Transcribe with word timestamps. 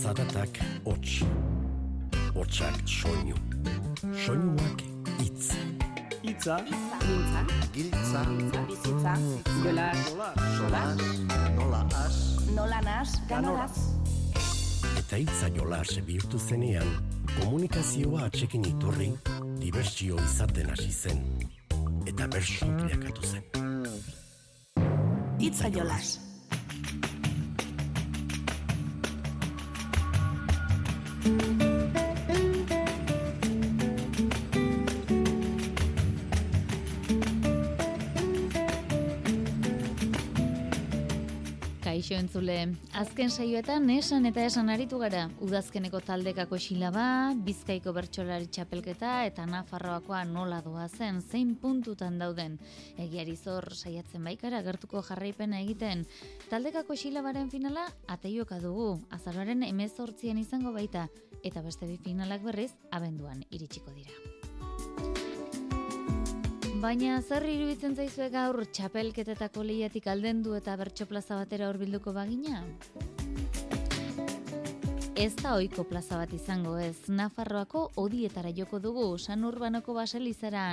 Zaratak 0.00 0.56
hots, 0.84 1.20
hotsak 2.32 2.76
soinu, 2.88 3.36
soinuak 4.24 4.80
itz. 5.20 5.50
Itza, 6.22 6.56
Mintza, 7.04 7.42
Giltza, 7.74 8.22
bizitza, 8.68 9.12
jola, 9.62 9.90
sola, 10.56 10.82
nola 11.56 11.82
as, 12.04 12.16
nola 12.54 12.80
nas, 12.80 13.12
ganoraz. 13.28 13.76
Eta 15.02 15.20
hitza 15.20 15.52
jola 15.56 15.82
bihurtu 16.06 16.38
zenean, 16.38 16.88
komunikazioa 17.42 18.24
atxekin 18.30 18.64
iturri, 18.72 19.12
dibertsio 19.60 20.16
izaten 20.24 20.70
hasi 20.70 20.92
zen. 20.92 21.22
Eta 22.06 22.26
bersu 22.26 22.72
bilakatu 22.80 23.22
zen. 23.34 23.44
Itza 25.40 25.68
jolas. 25.68 26.29
Kaixo 42.10 42.24
entzule, 42.24 42.54
azken 42.98 43.28
saioetan 43.30 43.84
esan 43.94 44.24
eta 44.26 44.42
esan 44.42 44.66
aritu 44.74 44.98
gara, 44.98 45.28
udazkeneko 45.46 46.00
taldekako 46.02 46.58
xilaba, 46.58 47.04
bizkaiko 47.46 47.92
bertsolari 47.94 48.48
txapelketa 48.50 49.12
eta 49.28 49.44
nafarroakoa 49.46 50.24
nola 50.26 50.58
doa 50.64 50.88
zen, 50.88 51.22
zein 51.22 51.54
puntutan 51.62 52.18
dauden. 52.18 52.58
Egiari 52.98 53.36
zor 53.38 53.70
saiatzen 53.76 54.26
baikara 54.26 54.64
gertuko 54.66 55.04
jarraipena 55.06 55.62
egiten. 55.62 56.02
Taldekako 56.50 56.98
xilabaren 56.98 57.46
finala 57.54 57.86
ateioka 58.10 58.58
dugu, 58.58 58.96
azaroaren 59.14 59.62
emezortzien 59.70 60.42
izango 60.42 60.74
baita, 60.74 61.06
eta 61.46 61.62
beste 61.62 61.86
bi 61.86 62.00
finalak 62.02 62.42
berriz 62.42 62.72
abenduan 62.90 63.46
iritsiko 63.54 63.94
dira. 63.94 65.29
Baina 66.80 67.18
zer 67.20 67.44
iruditzen 67.44 67.92
zaizue 67.92 68.30
gaur 68.32 68.56
txapelketetako 68.72 69.64
lehiatik 69.68 70.06
aldendu 70.08 70.54
eta 70.56 70.78
bertso 70.80 71.04
plaza 71.10 71.36
batera 71.36 71.66
hurbilduko 71.68 72.14
bagina? 72.16 72.62
Ez 75.12 75.34
da 75.42 75.58
ohiko 75.58 75.84
plaza 75.84 76.16
bat 76.16 76.32
izango 76.32 76.78
ez, 76.80 76.96
Nafarroako 77.12 77.90
odietara 78.00 78.54
joko 78.56 78.80
dugu, 78.80 79.04
San 79.18 79.44
Urbanoko 79.44 79.92
baselizara 79.92 80.64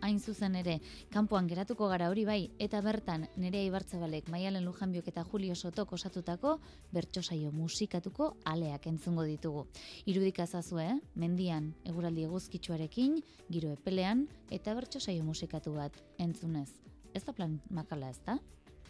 hain 0.00 0.20
zuzen 0.20 0.56
ere, 0.56 0.78
kanpoan 1.12 1.48
geratuko 1.48 1.88
gara 1.88 2.08
hori 2.10 2.24
bai, 2.24 2.50
eta 2.58 2.80
bertan 2.84 3.26
nerea 3.36 3.64
ibartzabalek, 3.68 4.28
maialen 4.32 4.64
lujanbiok 4.64 5.08
eta 5.12 5.24
Julio 5.24 5.54
Sotok 5.54 5.92
osatutako 5.92 6.58
bertso 6.92 7.22
saio 7.22 7.52
musikatuko 7.52 8.34
aleak 8.44 8.86
entzungo 8.86 9.24
ditugu. 9.28 9.66
Irudika 10.06 10.46
zazue, 10.46 10.84
eh? 10.84 10.98
mendian, 11.14 11.72
eguraldi 11.84 12.24
eguzkitsuarekin, 12.28 13.18
giro 13.48 13.72
epelean, 13.72 14.26
eta 14.50 14.74
bertso 14.74 15.00
saio 15.00 15.24
musikatu 15.24 15.74
bat 15.74 15.96
entzunez. 16.18 16.70
Ez 17.14 17.24
da 17.24 17.32
plan 17.32 17.58
makala 17.70 18.10
ez 18.10 18.20
da? 18.26 18.38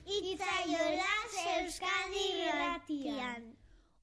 Itzaiola 0.09 1.15
Euskadi 1.59 2.27
Irratian. 2.47 3.49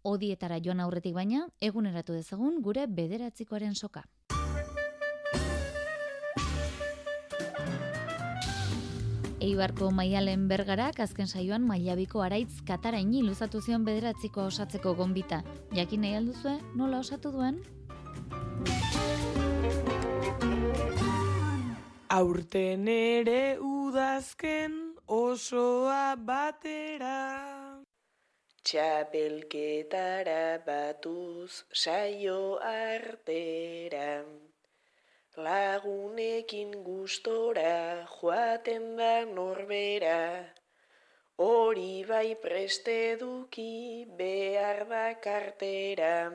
Odietara 0.05 0.59
joan 0.61 0.83
aurretik 0.83 1.15
baina, 1.17 1.47
eguneratu 1.67 2.13
dezagun 2.13 2.61
gure 2.61 2.85
bederatzikoaren 2.85 3.73
soka. 3.75 4.03
Eibarko 9.45 9.91
maialen 9.93 10.47
bergarak 10.49 10.99
azken 11.05 11.27
saioan 11.27 11.61
mailabiko 11.69 12.23
araitz 12.25 12.63
kataraini 12.65 13.21
luzatu 13.27 13.61
zion 13.61 13.85
bederatzikoa 13.85 14.49
osatzeko 14.49 14.95
gonbita. 14.97 15.43
Jakin 15.77 16.01
nahi 16.01 16.21
alduzue, 16.23 16.57
nola 16.75 17.03
osatu 17.05 17.31
duen? 17.35 17.61
aurten 22.15 22.87
ere 22.87 23.57
udazken 23.59 24.75
osoa 25.15 26.15
batera. 26.29 27.17
Txapelketara 28.65 30.63
batuz 30.69 31.51
saio 31.83 32.39
artera. 32.69 34.23
Lagunekin 35.37 36.71
gustora 36.83 38.07
joaten 38.07 38.95
da 38.95 39.25
norbera. 39.25 40.47
Hori 41.37 42.05
bai 42.07 42.35
preste 42.35 43.17
duki 43.19 44.07
behar 44.17 44.87
da 44.87 45.19
kartera. 45.19 46.31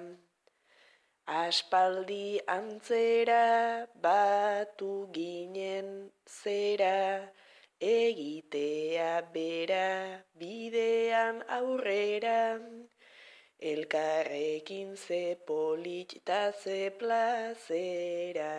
Aspaldi 1.27 2.41
antzera 2.47 3.87
batu 4.03 5.09
ginen 5.11 6.13
zera. 6.29 7.33
Egitea 7.81 9.33
bera 9.33 10.21
bidean 10.37 11.41
aurrera. 11.49 12.61
Elkarrekin 13.61 14.97
ze 14.97 15.37
polit 15.47 16.15
eta 16.17 16.53
ze 16.53 16.91
plazera. 16.99 18.53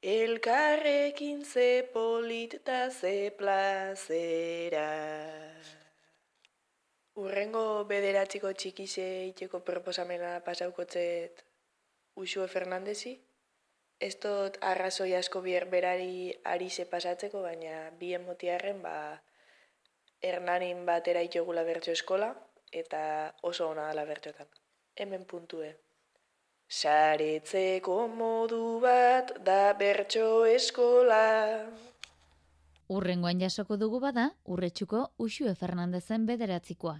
Elkarrekin 0.00 1.44
ze 1.44 1.88
polit 1.92 2.54
eta 2.54 2.90
ze 2.90 3.30
plazera. 3.36 4.88
Urrengo 7.14 7.84
bederatziko 7.84 8.52
txikize 8.52 9.04
itxeko 9.26 9.60
proposamena 9.60 10.40
pasaukotzet 10.48 11.44
Usue 12.14 12.48
Fernandezi. 12.48 13.14
Ez 14.00 14.14
dut 14.24 14.56
arrazoi 14.62 15.12
asko 15.20 15.44
bier 15.44 15.68
berari 15.68 16.32
ari 16.54 16.70
ze 16.70 16.86
pasatzeko, 16.86 17.42
baina 17.42 17.90
bien 18.00 18.24
motiarren 18.24 18.80
ba 18.80 18.96
Hernanin 20.22 20.86
batera 20.86 21.20
itxogula 21.20 21.68
bertso 21.68 21.92
eskola, 21.92 22.32
eta 22.74 23.00
oso 23.42 23.68
ona 23.70 23.88
dela 23.88 24.04
bertxotan. 24.08 24.50
Hemen 24.96 25.24
puntue. 25.30 25.70
Saretzeko 26.68 27.96
modu 28.08 28.80
bat 28.82 29.32
da 29.46 29.72
bertso 29.78 30.44
eskola. 30.50 31.24
Urrengoan 32.88 33.40
jasoko 33.40 33.76
dugu 33.80 34.00
bada, 34.00 34.30
urretxuko 34.44 35.06
Uxue 35.18 35.54
Fernandezen 35.54 36.26
bederatzikoa. 36.26 36.98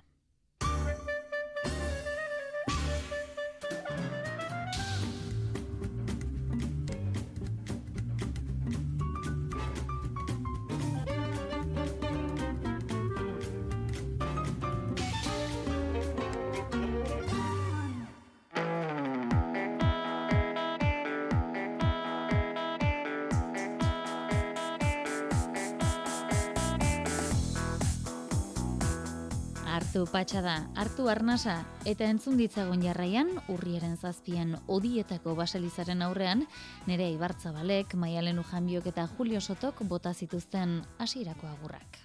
Patxada, 30.15 30.69
hartu 30.79 31.09
arnasa, 31.11 31.65
eta 31.91 32.07
entzun 32.07 32.37
ditzagun 32.39 32.79
jarraian, 32.87 33.33
urriaren 33.51 33.97
zazpian 33.99 34.53
odietako 34.71 35.35
baselizaren 35.35 36.05
aurrean, 36.07 36.45
nere 36.87 37.09
ibartzabalek, 37.11 37.97
maialen 37.99 38.39
ujanbiok 38.39 38.87
eta 38.93 39.09
Julio 39.17 39.41
Sotok 39.43 39.83
bota 39.91 40.15
zituzten 40.15 40.85
hasierako 41.03 41.51
agurrak. 41.51 41.99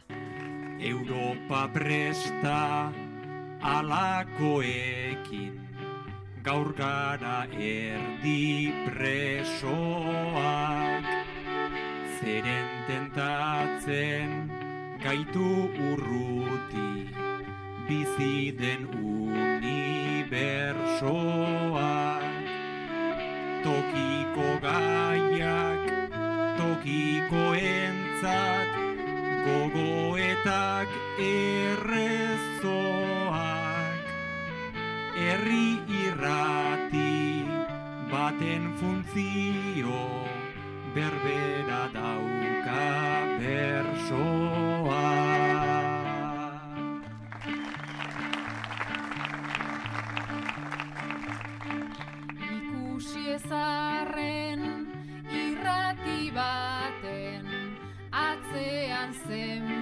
Europa 0.82 1.70
presta 1.76 2.90
alakoekin 3.62 5.54
gaur 6.42 6.74
gara 6.74 7.46
erdi 7.54 8.74
presoak 8.90 9.94
zeren 12.18 12.70
tentatzen 12.90 14.50
gaitu 15.04 15.70
urruti 15.94 17.29
bizi 17.90 18.54
den 18.54 18.82
unibersoak 19.02 19.90
tokiko 23.66 24.50
gaiak 24.66 25.84
tokiko 26.60 27.46
entzat 27.72 28.70
gogoetak 29.46 30.90
errezoak 31.30 32.70
herri 35.18 35.70
irrati 36.04 37.16
baten 38.14 38.64
funtzio 38.78 40.06
berbera 40.94 41.84
dauka 41.98 42.86
bersoa. 43.42 44.89
zarren 53.38 54.64
irrati 55.42 56.32
baten 56.34 57.46
atzean 58.12 59.14
zen. 59.28 59.79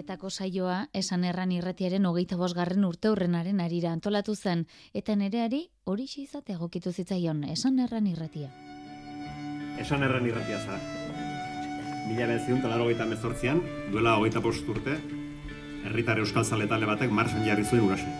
Odietako 0.00 0.30
saioa 0.32 0.76
esan 0.96 1.26
erran 1.28 1.50
irratiaren 1.52 2.06
hogeita 2.08 2.38
bosgarren 2.40 2.86
urte 2.88 3.10
hurrenaren 3.12 3.58
arira 3.60 3.90
antolatu 3.92 4.32
zen, 4.32 4.62
eta 4.96 5.12
nereari 5.12 5.58
hori 5.84 6.06
izatea 6.22 6.56
egokitu 6.56 6.88
zitzaion 6.88 7.42
esan 7.44 7.76
erran 7.84 8.06
irratia. 8.08 8.48
Esan 9.76 10.00
erran 10.08 10.24
irratia 10.24 10.62
zara. 10.64 10.80
Mila 12.08 12.30
beziun 12.32 12.64
talaro 12.64 12.88
hogeita 12.88 13.04
mezortzian, 13.12 13.60
duela 13.92 14.16
hogeita 14.16 14.40
bost 14.40 14.72
urte, 14.72 14.96
herritar 15.84 16.24
euskal 16.24 16.48
zaletale 16.48 16.88
batek 16.88 17.12
marsan 17.12 17.44
jarri 17.44 17.68
zuen 17.68 17.84
urasen. 17.84 18.16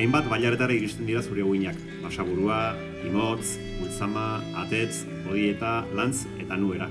Hainbat 0.00 0.32
bailaretara 0.32 0.72
iristen 0.72 1.04
dira 1.04 1.20
zure 1.20 1.44
uinak, 1.44 1.76
basaburua, 2.08 2.70
imotz, 3.04 3.58
ultzama, 3.84 4.40
atetz, 4.64 5.04
odieta, 5.28 5.82
lantz 5.92 6.22
eta 6.40 6.56
nuera. 6.56 6.88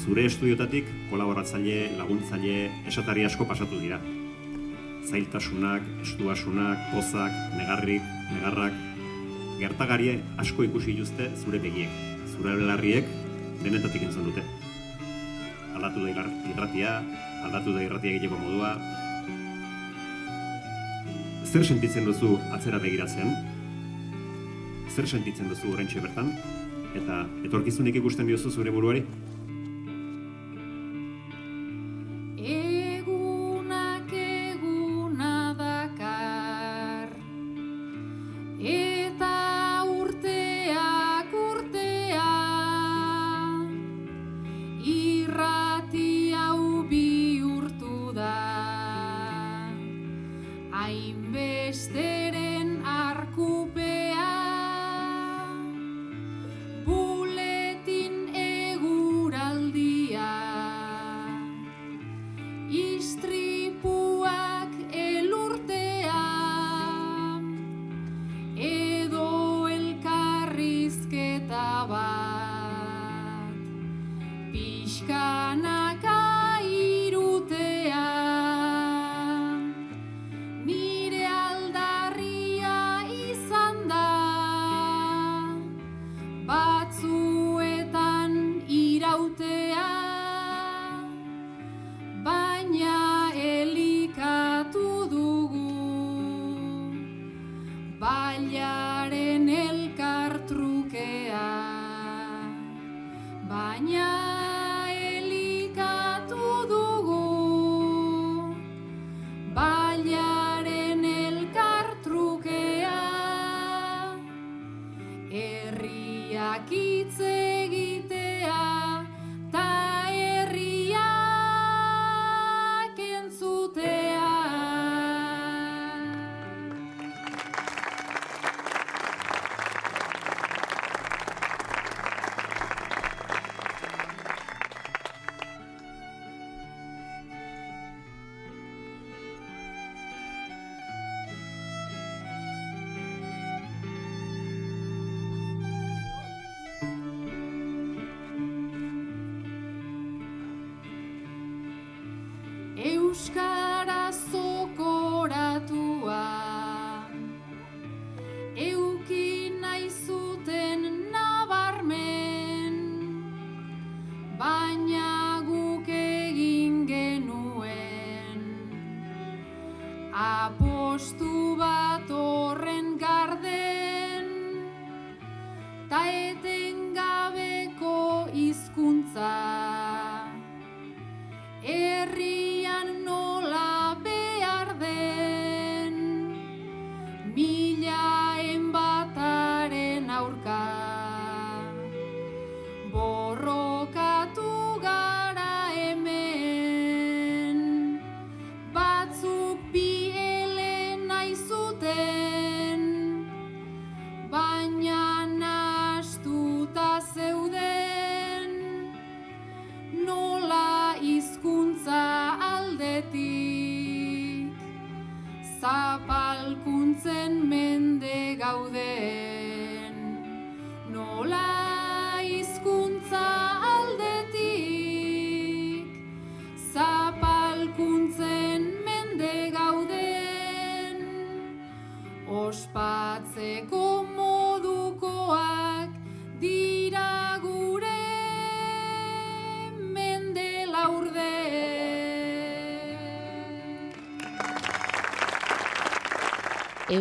Zure 0.00 0.24
estudiotatik 0.26 0.88
kolaboratzaile, 1.10 1.92
laguntzaile, 1.98 2.70
esatari 2.90 3.24
asko 3.28 3.44
pasatu 3.46 3.78
dira. 3.80 4.00
Zailtasunak, 5.08 5.84
estuasunak, 6.06 6.80
pozak, 6.94 7.34
negarrik, 7.58 8.02
negarrak, 8.32 8.74
gertagarie 9.60 10.16
asko 10.42 10.64
ikusi 10.66 10.94
dituzte 10.96 11.28
zure 11.42 11.60
begiek. 11.62 11.92
Zure 12.32 12.56
belarriek 12.58 13.06
denetatik 13.62 14.08
entzun 14.08 14.30
dute. 14.30 14.42
Aldatu 15.76 16.02
da 16.06 16.10
irra- 16.14 16.34
irratia, 16.50 16.96
aldatu 17.46 17.74
da 17.76 17.82
irratia 17.84 18.14
egiteko 18.14 18.38
modua. 18.40 18.74
Zer 21.52 21.66
sentitzen 21.68 22.06
duzu 22.08 22.38
atzera 22.56 22.78
begiratzen? 22.80 23.34
Zer 24.92 25.06
sentitzen 25.08 25.50
duzu 25.52 25.74
oraintxe 25.74 26.00
bertan? 26.00 26.32
Eta 26.96 27.22
etorkizunik 27.44 27.96
ikusten 28.00 28.26
diozu 28.28 28.50
zure 28.50 28.72
buruari? 28.72 29.04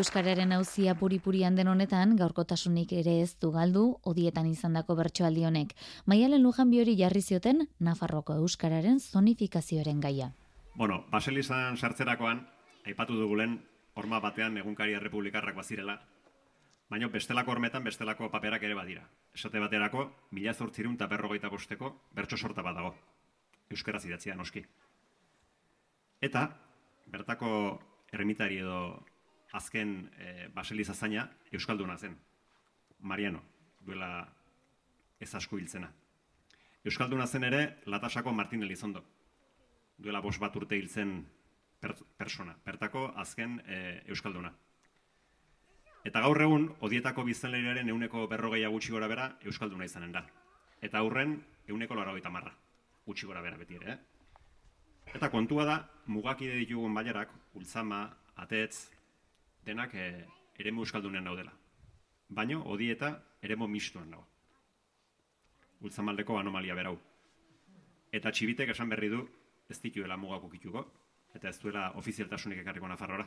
Euskararen 0.01 0.49
auzia 0.55 0.95
puri-purian 0.97 1.53
den 1.53 1.67
honetan, 1.69 2.15
gaurkotasunik 2.17 2.89
ere 2.97 3.11
ez 3.21 3.35
du 3.37 3.51
galdu, 3.53 3.83
odietan 4.09 4.47
izandako 4.49 4.95
bertsoaldi 4.97 5.43
honek. 5.45 5.75
Maialen 6.09 6.41
lujan 6.41 6.71
biori 6.73 6.95
jarri 6.97 7.21
zioten, 7.21 7.67
Nafarroko 7.77 8.33
Euskararen 8.41 8.97
zonifikazioaren 8.97 9.99
gaia. 10.01 10.31
Bueno, 10.73 11.03
baselizan 11.11 11.77
sartzerakoan, 11.77 12.41
aipatu 12.89 13.19
dugulen, 13.19 13.59
horma 13.93 14.17
batean 14.23 14.57
egunkari 14.57 14.97
errepublikarrak 14.97 15.59
bazirela, 15.61 15.99
baina 16.89 17.11
bestelako 17.13 17.53
hormetan 17.53 17.85
bestelako 17.85 18.31
paperak 18.33 18.65
ere 18.65 18.79
badira. 18.81 19.05
Esate 19.37 19.61
baterako, 19.61 20.07
mila 20.31 20.55
zortzirun 20.57 20.97
eta 20.97 21.11
berrogeita 21.13 21.53
bosteko 21.53 21.93
bertso 22.17 22.41
sorta 22.41 22.65
bat 22.65 22.79
dago. 22.79 22.95
Euskaraz 23.69 24.01
idatzia, 24.09 24.33
noski. 24.33 24.65
Eta, 26.25 26.47
bertako 27.05 27.53
erremitari 28.11 28.63
edo 28.65 28.81
azken 29.51 30.09
e, 30.17 30.47
baseliza 30.53 30.93
zaina 30.93 31.29
Euskalduna 31.51 31.97
zen. 31.97 32.17
Mariano, 32.99 33.41
duela 33.81 34.27
ez 35.19 35.33
asko 35.35 35.57
hiltzena. 35.57 35.91
Euskalduna 36.85 37.27
zen 37.27 37.43
ere, 37.43 37.61
Latasako 37.85 38.33
Martin 38.33 38.63
Elizondo. 38.63 39.03
Duela 39.97 40.21
bos 40.21 40.37
bat 40.39 40.55
urte 40.55 40.77
hiltzen 40.77 41.19
per, 41.79 41.95
persona. 42.17 42.55
Bertako 42.65 43.11
azken 43.15 43.59
e, 43.65 44.01
Euskalduna. 44.07 44.53
Eta 46.05 46.21
gaur 46.23 46.41
egun, 46.41 46.71
odietako 46.81 47.23
biztanleiraren 47.27 47.89
euneko 47.93 48.25
berrogeia 48.27 48.71
gutxi 48.73 48.93
gora 48.93 49.09
bera 49.11 49.27
Euskalduna 49.45 49.85
izanen 49.85 50.15
da. 50.15 50.23
Eta 50.81 50.97
aurren, 50.97 51.35
euneko 51.69 51.97
laragoita 51.97 52.31
marra. 52.33 52.55
Gutxi 53.05 53.29
gora 53.29 53.41
bera 53.45 53.59
beti 53.59 53.77
ere, 53.77 53.93
eh? 53.93 53.99
Eta 55.13 55.29
kontua 55.29 55.65
da, 55.67 55.77
mugakide 56.07 56.55
ditugun 56.61 56.93
baiarak, 56.95 57.33
ultzama, 57.59 58.05
atetz, 58.39 58.89
denak 59.65 59.93
e, 59.95 60.07
eremu 60.59 60.85
euskaldunean 60.85 61.27
daudela. 61.29 61.53
Baino, 62.29 62.61
odieta 62.73 63.11
eremu 63.43 63.67
mistuan 63.67 64.11
dago. 64.11 64.25
Ultzamaldeko 65.81 66.37
anomalia 66.39 66.75
berau. 66.77 66.97
Eta 68.11 68.31
txibitek 68.31 68.73
esan 68.73 68.89
berri 68.91 69.09
du, 69.09 69.21
ez 69.69 69.79
dituela 69.81 70.17
mugako 70.17 70.49
kituko, 70.51 70.85
eta 71.33 71.49
ez 71.49 71.57
duela 71.61 71.91
ofizialtasunik 71.99 72.61
ekarriko 72.63 72.87
nafarrora. 72.91 73.25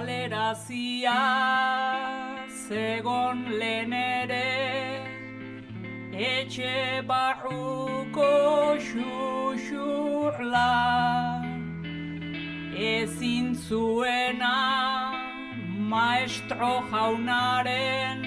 Galerazia 0.00 1.20
zegon 2.66 3.38
lehen 3.60 3.92
ere 3.92 4.50
etxe 6.12 7.02
barruko 7.10 8.32
xuxurla. 8.86 10.72
Ezin 12.92 13.48
zuena 13.66 14.58
maestro 15.92 16.72
jaunaren 16.90 18.20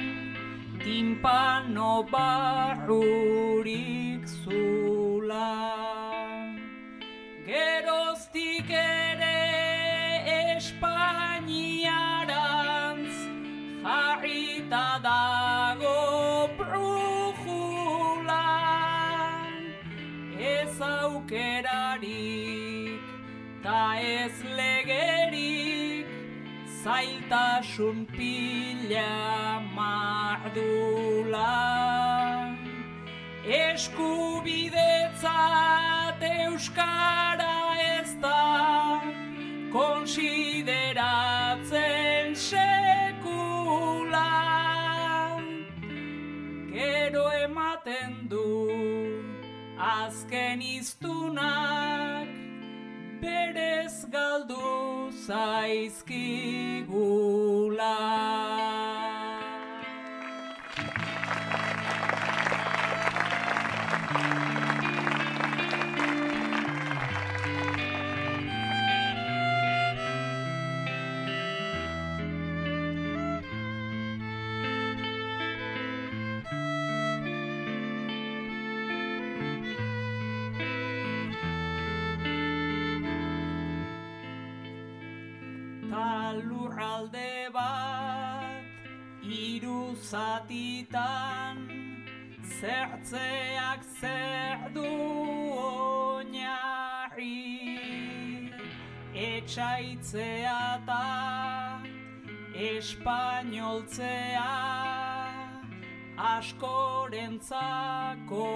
timpano 0.84 1.94
barrurik 2.13 4.24
zula 4.44 5.92
aukerarik 21.34 23.02
ta 23.63 23.96
ez 23.98 24.34
legerik 24.58 26.08
zailtasun 26.84 28.06
pila 28.06 29.62
mardula. 29.75 31.54
Eskubidetzat 33.46 36.22
euskara 36.22 37.75
ez 37.98 38.12
da 38.22 39.02
konsideratzen 39.72 40.52
azken 50.53 50.62
iztunak 50.62 52.27
berez 53.22 54.05
galdu 54.12 55.10
zaizkigula 55.25 56.33
zatitan 90.13 91.58
zertzeak 92.60 93.82
zer 94.00 94.60
du 94.75 94.91
oinarri. 95.65 97.41
Etxaitzea 99.13 100.65
ta 100.86 101.08
espainoltzea 102.53 104.53
askorentzako 106.34 108.48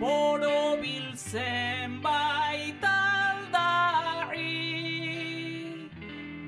borobil 0.00 1.08
zenbait 1.30 2.84
aldarri 2.92 4.62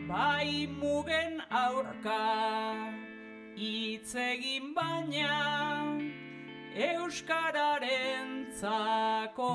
bai 0.09 0.53
mugen 0.81 1.35
aurka 1.65 2.21
egin 4.15 4.75
baina 4.75 5.99
euskararen 6.75 8.47
zako 8.61 9.53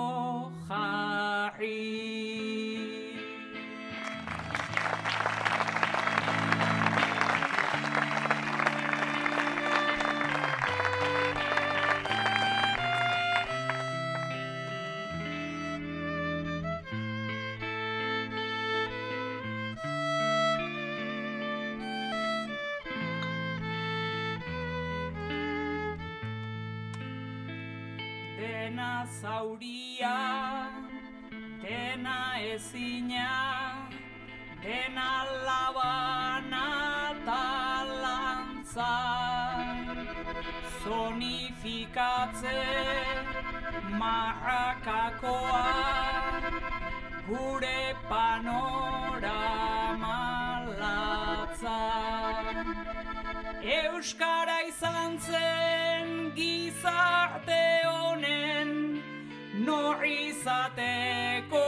jarri 0.68 1.84
marrakakoa, 44.04 45.66
gure 47.28 47.84
panorama 48.10 49.52
latza. 50.82 51.82
Euskara 53.80 54.58
izan 54.68 55.12
zen 55.28 56.10
gizarte 56.40 57.64
honen 57.92 58.72
nor 59.68 59.98
izateko 60.04 61.68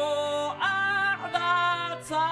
ardatza. 0.71 2.28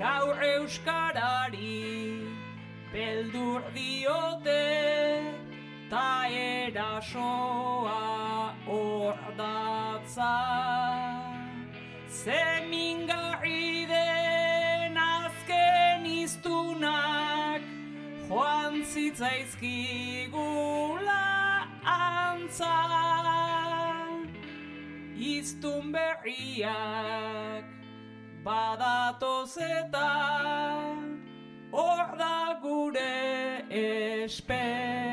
Gaur 0.00 0.36
Euskarari 0.54 1.78
beldur 2.94 3.62
diote 3.76 4.64
ta 5.90 6.08
erasoa 6.46 8.00
hor 8.10 8.21
datza. 10.14 10.34
Zemingarri 12.08 13.86
den 13.86 14.96
azken 14.96 16.06
iztunak 16.06 17.62
joan 18.28 18.84
zitzaizkigula 18.84 21.68
antza. 21.84 22.78
Iztun 25.22 25.92
berriak 25.92 27.64
badatoz 28.44 29.56
eta 29.58 30.10
hor 31.72 32.16
da 32.18 32.58
gure 32.62 33.64
esperantza. 33.70 35.12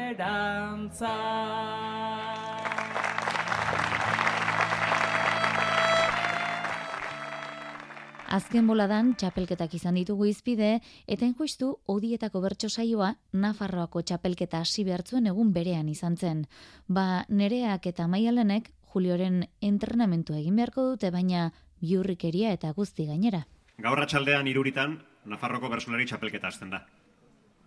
Azken 8.30 8.68
boladan 8.70 9.16
txapelketak 9.18 9.72
izan 9.74 9.96
ditugu 9.98 10.28
izpide, 10.30 10.84
eta 11.10 11.26
justu 11.40 11.72
odietako 11.90 12.44
bertso 12.44 12.70
saioa 12.70 13.16
Nafarroako 13.34 14.04
txapelketa 14.06 14.60
hasi 14.62 14.86
behartzuen 14.86 15.26
egun 15.32 15.50
berean 15.56 15.90
izan 15.90 16.18
zen. 16.18 16.44
Ba, 16.86 17.26
nereak 17.30 17.88
eta 17.90 18.06
maialenek 18.08 18.70
Julioren 18.94 19.48
entrenamentu 19.66 20.38
egin 20.38 20.62
beharko 20.62 20.86
dute, 20.92 21.10
baina 21.10 21.48
biurrikeria 21.82 22.54
eta 22.54 22.70
guzti 22.78 23.08
gainera. 23.10 23.48
Gaur 23.82 24.04
atxaldean 24.06 24.48
iruritan, 24.54 25.00
Nafarroko 25.26 25.74
bersolari 25.74 26.06
txapelketa 26.06 26.54
hasten 26.54 26.70
da. 26.70 26.84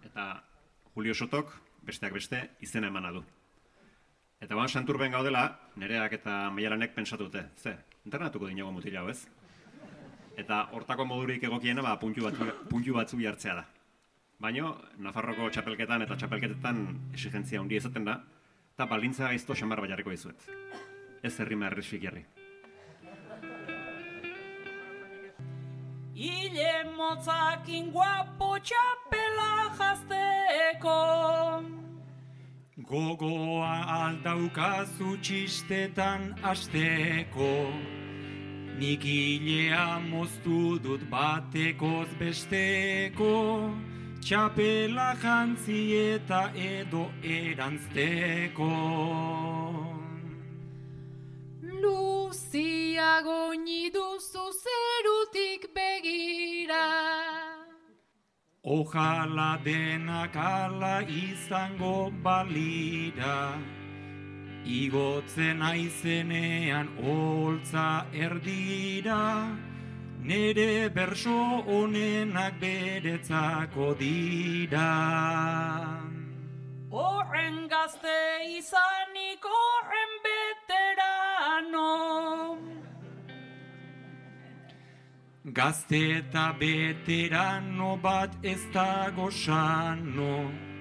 Eta 0.06 0.30
Julio 0.94 1.14
Sotok, 1.14 1.50
besteak 1.82 2.14
beste, 2.14 2.46
izena 2.62 2.86
emana 2.86 3.10
du. 3.10 3.26
Eta 4.38 4.54
ban 4.54 4.70
santurben 4.70 5.10
gaudela, 5.10 5.48
nereak 5.74 6.20
eta 6.22 6.50
maialanek 6.54 6.94
pentsatu 6.94 7.26
dute. 7.26 7.48
Ze, 7.58 7.76
internatuko 8.06 8.46
dinago 8.46 8.70
mutila 8.70 9.08
ez? 9.10 9.24
Eta 10.36 10.66
hortako 10.72 11.04
modurik 11.04 11.42
egokiena 11.44 11.82
ba, 11.84 11.96
puntu, 12.00 12.24
batzu, 12.24 12.48
puntu 12.70 12.94
batzu 12.96 13.20
jartzea 13.20 13.54
da. 13.60 13.64
Baino, 14.42 14.74
Nafarroko 14.98 15.50
txapelketan 15.54 16.02
eta 16.02 16.16
txapelketetan 16.18 16.86
exigentzia 17.12 17.60
hundi 17.60 17.76
izaten 17.78 18.08
da, 18.08 18.16
eta 18.74 18.88
balintza 18.90 19.28
gaizto 19.28 19.54
xamar 19.54 19.82
bat 19.84 19.92
jarriko 19.92 20.10
dizuet. 20.10 20.48
Ez 21.22 21.36
herrima 21.38 21.68
erresik 21.68 22.02
jarri. 22.02 22.24
Ile 26.14 26.72
motzakin 26.96 27.90
guapo 27.92 28.56
txapela 28.58 29.70
jazteko 29.78 30.98
Gogoa 32.90 33.72
aldaukazu 33.94 35.16
txistetan 35.22 36.32
asteko 36.42 37.48
Nik 38.82 39.04
hilea 39.06 40.00
moztu 40.10 40.60
dut 40.82 41.02
batekoz 41.10 42.08
besteko 42.18 43.34
Txapela 44.22 45.12
jantzi 45.22 45.82
eta 45.98 46.40
edo 46.58 47.02
erantzteko. 47.22 48.70
Luziago 51.84 53.42
duzu 53.98 54.46
zerutik 54.62 55.68
begira. 55.78 56.86
Ojala 58.78 59.52
denak 59.64 60.34
ala 60.34 60.96
izango 61.06 62.10
balira 62.26 63.38
Igotzen 64.64 65.62
aizenean 65.62 66.88
holtza 67.02 68.06
erdira 68.12 69.20
Nere 70.22 70.88
berso 70.94 71.64
honenak 71.66 72.60
beretzako 72.60 73.94
dira. 73.98 74.90
Horren 76.94 77.66
gazte 77.66 78.14
izanik 78.58 79.42
horren 79.42 80.12
veterano 80.26 81.88
Gazte 85.44 86.02
eta 86.18 86.52
veterano 86.60 87.96
bat 87.96 88.36
ez 88.44 88.60
dago 88.72 89.28
sano 89.30 90.71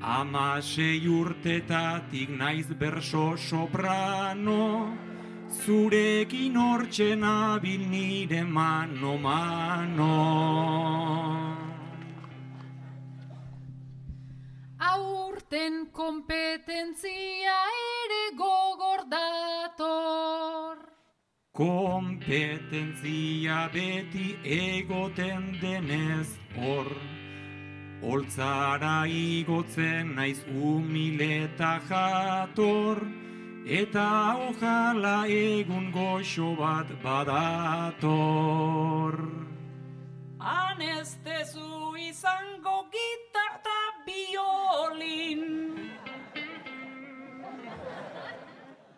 Amasei 0.00 1.06
urtetatik 1.06 2.30
naiz 2.30 2.68
berso 2.78 3.36
soprano 3.36 4.96
Zurekin 5.50 6.56
hortzen 6.56 7.24
abil 7.24 7.90
nire 7.90 8.44
mano 8.44 9.18
mano. 9.18 10.06
Aurten 14.78 15.90
kompetentzia 15.92 17.56
ere 17.98 18.36
gogor 18.38 19.04
dator. 19.10 20.76
Kompetentzia 21.52 23.68
beti 23.74 24.38
egoten 24.44 25.58
denez 25.60 26.38
hor 26.56 27.19
Holtzara 28.02 29.06
igotzen 29.06 30.14
naiz 30.16 30.40
humileta 30.48 31.80
jator 31.88 32.98
Eta 33.66 34.36
ojala 34.48 35.26
egun 35.28 35.92
goxo 35.92 36.56
bat 36.56 36.88
badator. 37.02 38.00
Anestezu 40.40 41.94
izango 42.00 42.88
gitar 42.90 43.60
eta 43.60 43.80
biolin. 44.06 45.44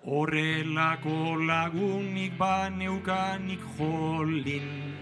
Horrelako 0.06 1.36
lagunik 1.50 2.38
baneukanik 2.38 3.62
jolin 3.76 5.01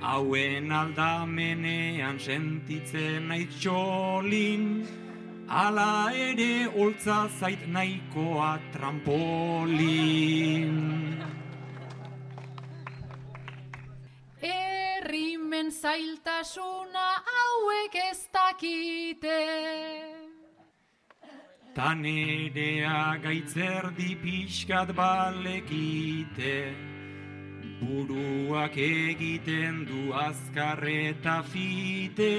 Hauen 0.00 0.72
aldamenean 0.72 2.18
sentitzen 2.18 3.28
naiz 3.28 3.52
txolin. 3.60 4.86
Ala 5.48 6.10
ere 6.16 6.64
holtza 6.72 7.28
zait 7.28 7.66
nahikoa 7.68 8.58
trampolin. 8.72 10.72
Herrimen 14.40 15.70
zailtasuna 15.70 17.06
hauek 17.34 17.94
ez 18.08 18.20
dakite. 18.32 19.40
Ta 21.74 21.94
nerea 21.94 23.18
gaitzerdi 23.22 24.16
pixkat 24.22 24.96
balekite 24.96 26.89
Buruak 27.80 28.76
egiten 28.76 29.84
du 29.88 30.12
azkarreta 30.12 31.42
fite 31.42 32.34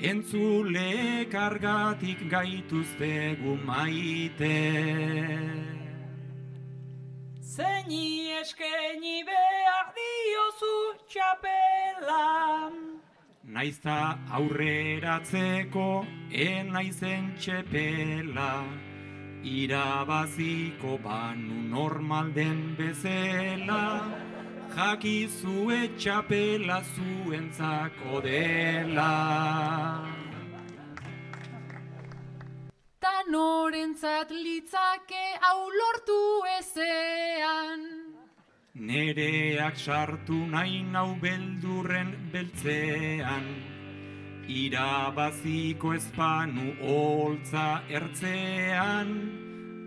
Entzule 0.00 1.26
kargatik 1.30 2.22
gaituztegu 2.30 3.54
maite. 3.64 4.58
Zeini 7.40 8.34
eskaini 8.40 9.22
behar 9.28 9.92
diozu 9.98 10.74
txapela 11.08 12.24
Naizta 13.54 14.18
aurreratzeko 14.38 15.88
enaizen 16.44 17.34
txepela. 17.38 18.50
Irabaziko 19.44 20.98
banu 21.04 21.60
normal 21.70 22.32
den 22.34 22.74
bezela, 22.78 23.82
jakizue 24.76 25.80
txapela 25.96 26.80
zuentzako 26.94 28.20
dela. 28.24 29.12
Ta 32.98 33.14
norentzat 33.30 34.30
litzake 34.30 35.24
hau 35.44 35.60
lortu 35.78 36.20
ezean. 36.58 37.86
Nereak 38.74 39.76
sartu 39.78 40.40
nahi 40.50 40.82
nau 40.82 41.14
beldurren 41.22 42.10
beltzean, 42.32 43.46
irabaziko 44.50 45.94
espanu 45.94 46.72
holtza 46.82 47.68
ertzean, 47.88 49.12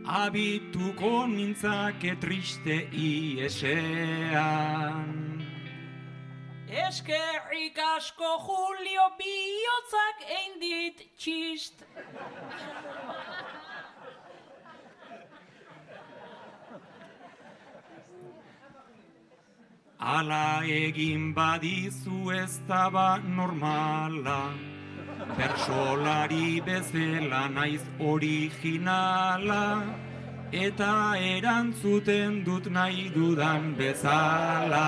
abituko 0.08 1.28
nintzake 1.28 2.16
triste 2.20 2.88
iesean. 2.96 3.84
Eskerrik 6.88 7.78
asko 7.96 8.32
Julio 8.46 9.06
bihotzak 9.20 10.24
egin 10.40 10.60
dit 10.64 10.98
txist. 11.20 11.84
Ala 20.00 20.64
egin 20.64 21.34
badizu 21.34 22.32
ez 22.32 22.60
da 22.68 22.90
ba 22.90 23.18
normala, 23.18 24.54
bersolari 25.38 26.62
bezala 26.66 27.48
naiz 27.56 27.84
originala, 28.00 29.64
eta 30.52 30.94
erantzuten 31.36 32.44
dut 32.46 32.70
nahi 32.78 33.10
dudan 33.16 33.76
bezala. 33.76 34.88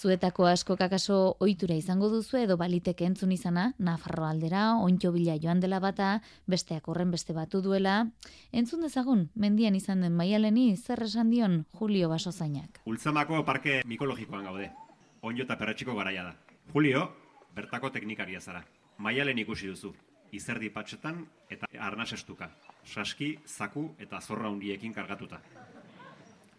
Zuetako 0.00 0.46
asko 0.48 0.78
kakaso 0.80 1.16
ohitura 1.44 1.74
izango 1.76 2.08
duzu 2.08 2.38
edo 2.40 2.54
baliteke 2.56 3.04
entzun 3.04 3.34
izana, 3.34 3.66
Nafarro 3.76 4.24
aldera, 4.24 4.62
ontxo 4.80 5.10
bila 5.12 5.34
joan 5.36 5.60
dela 5.60 5.76
bata, 5.84 6.22
besteak 6.48 6.88
horren 6.88 7.10
beste 7.12 7.34
batu 7.36 7.60
duela. 7.60 8.06
Entzun 8.50 8.80
dezagun, 8.80 9.26
mendian 9.34 9.76
izan 9.76 10.00
den 10.00 10.16
maialeni 10.16 10.64
zer 10.78 11.02
esan 11.04 11.28
dion 11.28 11.66
Julio 11.76 12.08
Basozainak. 12.08 12.80
Ultzamako 12.88 13.42
parke 13.44 13.82
mikologikoan 13.84 14.48
gaude. 14.48 14.70
Onjo 15.20 15.44
eta 15.44 15.58
perretxiko 15.60 15.92
garaia 15.98 16.24
da. 16.30 16.34
Julio, 16.72 17.04
bertako 17.52 17.90
teknikaria 17.92 18.40
zara. 18.40 18.64
Maialen 18.96 19.44
ikusi 19.44 19.68
duzu. 19.68 19.92
Izerdi 20.32 20.70
patxetan 20.72 21.26
eta 21.50 21.68
arnas 21.76 22.14
estuka. 22.16 22.48
Saski, 22.86 23.34
zaku 23.44 23.90
eta 23.98 24.22
zorra 24.22 24.48
hundiekin 24.48 24.96
kargatuta. 24.96 25.42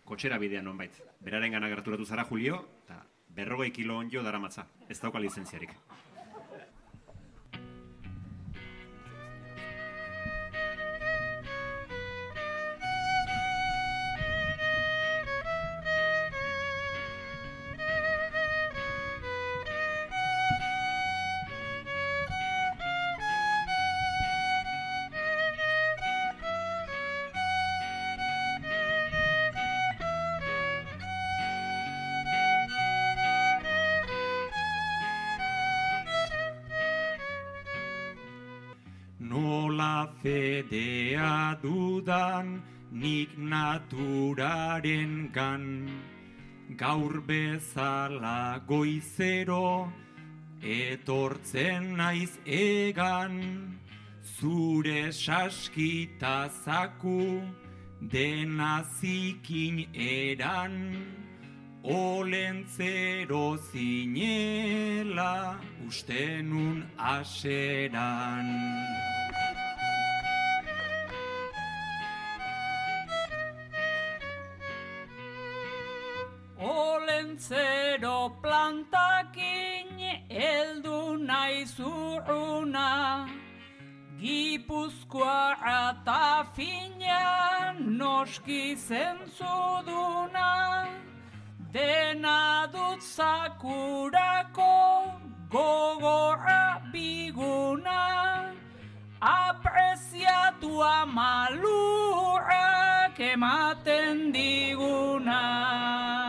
Kotxera 0.06 0.38
bidean 0.38 0.70
nonbait. 0.70 0.94
Beraren 1.26 1.58
gana 1.58 1.70
gerturatu 1.74 2.06
zara 2.06 2.28
Julio, 2.30 2.68
eta 2.84 3.02
berrogei 3.36 3.72
kilo 3.72 3.98
onjo 3.98 4.24
daramatza. 4.24 4.66
Ez 4.90 5.00
dauka 5.00 5.20
lizentziarik. 5.20 5.76
Fedea 40.22 41.58
dudan 41.62 42.62
nik 42.92 43.38
naturaren 43.38 45.32
gan, 45.34 45.90
gaur 46.78 47.22
bezala 47.28 48.62
goizero 48.68 49.92
etortzen 50.62 51.98
naiz 51.98 52.38
egan, 52.46 53.80
zure 54.38 55.12
saskita 55.12 56.50
zaku 56.64 57.42
dena 58.02 58.84
zikin 59.00 59.88
eran, 59.94 60.76
olentzero 61.84 63.58
zinela 63.72 65.58
ustenun 65.88 66.86
aseran. 66.98 68.48
Olentzero 77.42 78.38
plantakin 78.42 79.90
eldu 80.30 81.18
nahi 81.26 81.66
zurruna, 81.66 83.28
Gipuzkoa 84.20 85.58
eta 85.66 86.46
fina 86.56 87.74
noski 87.80 88.76
zentzuduna, 88.78 90.50
Dena 91.74 92.68
dut 92.72 93.02
zakurako 93.02 94.76
gogorra 95.50 96.82
biguna, 96.94 98.54
Apreziatua 99.20 101.06
malurrak 101.08 102.50
ematen 103.20 104.32
diguna. 104.32 106.21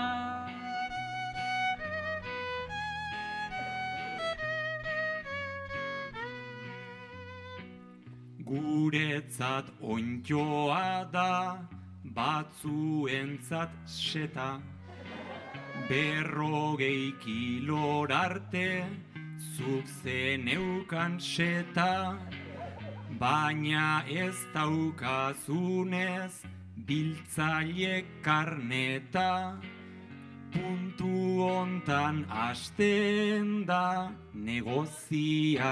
Guretzat 8.52 9.64
ontjoa 9.80 11.08
da, 11.08 11.56
batzuentzat 12.04 13.72
seta. 13.88 14.60
Berrogei 15.88 17.14
kilor 17.22 18.12
arte, 18.12 18.84
zuk 19.56 19.86
zeneukan 20.02 21.16
seta. 21.18 22.18
Baina 23.22 24.04
ez 24.06 24.36
daukazunez, 24.52 26.44
biltzaile 26.76 28.04
karneta. 28.20 29.56
Puntu 30.52 31.40
hontan 31.48 32.26
hasten 32.28 33.64
da 33.64 34.12
negoziaketa. 34.34 35.62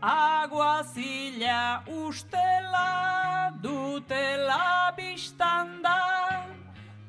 Aguazila 0.02 1.84
ustela 1.88 3.52
dutela 3.62 4.94
biztanda. 4.96 6.48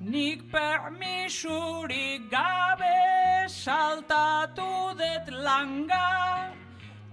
Nik 0.01 0.51
permisurik 0.51 2.29
gabe 2.31 3.47
saltatu 3.47 4.99
det 4.99 5.31
langa. 5.31 6.51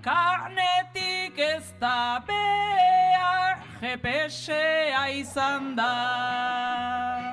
Karnetik 0.01 1.37
ez 1.37 1.73
da 1.79 2.23
behar 2.25 3.61
GPS-a 3.81 5.09
izan 5.13 5.75
da 5.75 7.30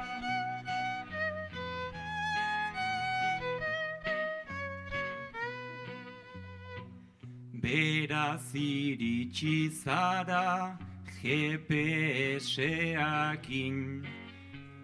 Beraz 7.68 8.48
iritsi 8.54 9.68
zara 9.68 10.78
GPS-akin 11.20 13.76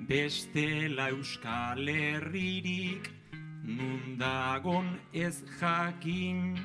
Bestela 0.08 1.08
Euskal 1.08 1.88
Herririk 1.88 3.08
nundagon 3.64 5.00
ez 5.14 5.42
jakin. 5.58 6.58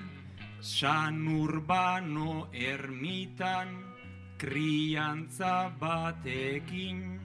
San 0.59 1.27
Urbano 1.39 2.47
ermitan 2.51 3.67
kriantza 4.37 5.71
batekin. 5.79 7.19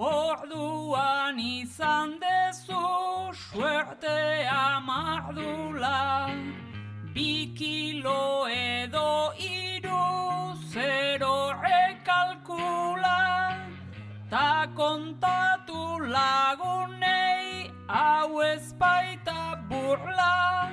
Orduan 0.00 1.38
izan 1.38 2.14
dezu 2.20 2.80
suertea 3.36 4.80
mardula 4.80 6.30
Bi 7.12 7.52
kilo 7.58 8.48
edo 8.48 9.34
iru 9.36 10.56
zero 10.72 11.52
rekalkula 11.60 13.20
Ta 14.30 14.72
kontatu 14.74 16.00
lagunei 16.16 17.68
hau 17.86 18.40
ez 18.40 18.72
baita 18.72 19.60
burla. 19.68 20.72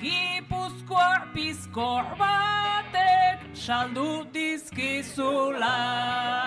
Gipuzkoar 0.00 1.28
pizkor 1.34 2.04
batek 2.16 3.52
saldu 3.52 4.24
dizkizula 4.32 6.45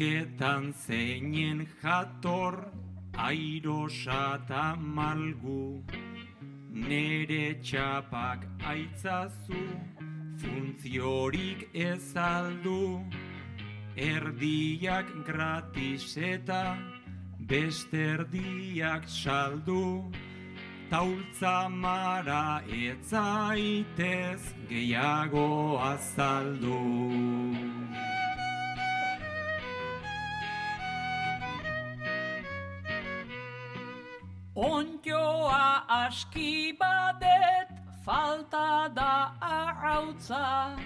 Izketan 0.00 0.72
zeinen 0.72 1.66
jator, 1.82 2.54
airosa 3.18 4.38
eta 4.40 4.74
malgu, 4.80 5.84
nere 6.72 7.60
txapak 7.60 8.46
aitzazu, 8.64 9.60
funtziorik 10.40 11.66
ez 11.74 12.16
aldu, 12.16 13.04
erdiak 13.94 15.10
gratis 15.26 16.16
eta 16.16 16.78
beste 17.52 18.00
erdiak 18.14 19.04
saldu, 19.04 20.08
taultza 20.88 21.68
mara 21.68 22.62
etzaitez 22.86 24.40
gehiago 24.72 25.76
azaldu. 25.92 27.69
Aski 36.06 36.72
badet 36.80 37.68
falta 38.04 38.88
da 38.98 39.32
arrautza. 39.40 40.76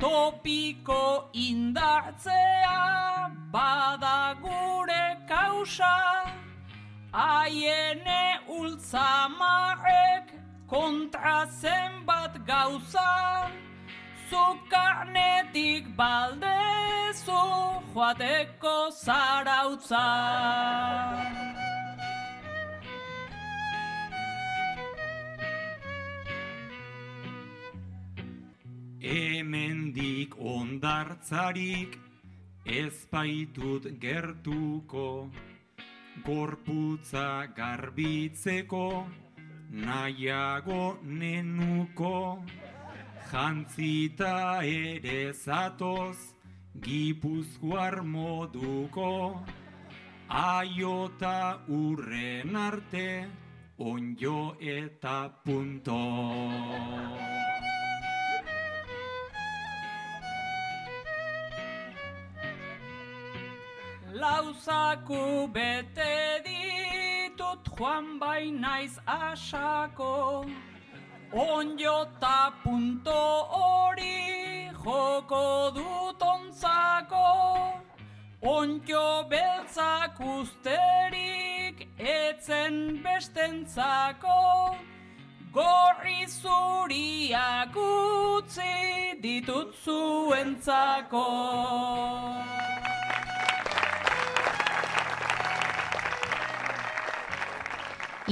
Topiko 0.00 1.04
indartzea 1.46 2.80
bada 3.54 4.20
gure 4.44 5.06
kausa. 5.28 5.96
Aiene 7.12 8.24
ultzamarek 8.58 10.26
kontra 10.72 11.38
zenbat 11.60 12.34
gauza. 12.46 13.10
Zukarnetik 14.30 15.84
baldezu 15.96 17.42
joateko 17.94 18.76
zarautza 19.04 20.06
Hemendik 29.02 30.36
ondartzarik 30.38 31.96
ez 32.64 32.94
baitut 33.10 33.88
gertuko, 33.98 35.28
gorputza 36.22 37.48
garbitzeko 37.56 38.84
nahiago 39.72 40.98
nenuko, 41.02 42.44
jantzita 43.32 44.62
ere 44.62 45.32
zatoz 45.34 46.16
gipuzkoar 46.86 48.02
moduko, 48.14 49.10
aiota 50.28 51.58
urren 51.66 52.54
arte 52.54 53.08
onjo 53.78 54.40
eta 54.78 55.18
punto. 55.44 57.31
Lauzaku 64.22 65.52
bete 65.52 66.14
ditut 66.46 67.62
joan 67.76 68.20
bai 68.20 68.50
naiz 68.64 68.94
asako. 69.14 70.46
Onjo 71.44 71.96
ta 72.20 72.52
punto 72.62 73.18
hori 73.54 74.70
joko 74.84 75.42
dut 75.78 76.22
ontzako. 76.34 77.26
Onjo 78.54 79.06
beltzak 79.32 80.20
usterik 80.36 81.88
etzen 81.98 83.02
bestentzako. 83.04 84.38
Gorri 85.56 86.20
zuriak 86.40 87.74
utzi 87.86 89.18
ditut 89.26 89.74
zuentzako 89.84 91.26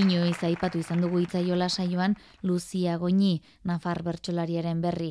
Inoiz 0.00 0.38
aipatu 0.46 0.78
izan 0.80 1.02
dugu 1.02 1.18
itzaiola 1.20 1.66
saioan 1.68 2.14
Luzia 2.42 2.94
Goñi, 2.96 3.42
Nafar 3.68 3.98
bertsolariaren 4.06 4.80
berri. 4.80 5.10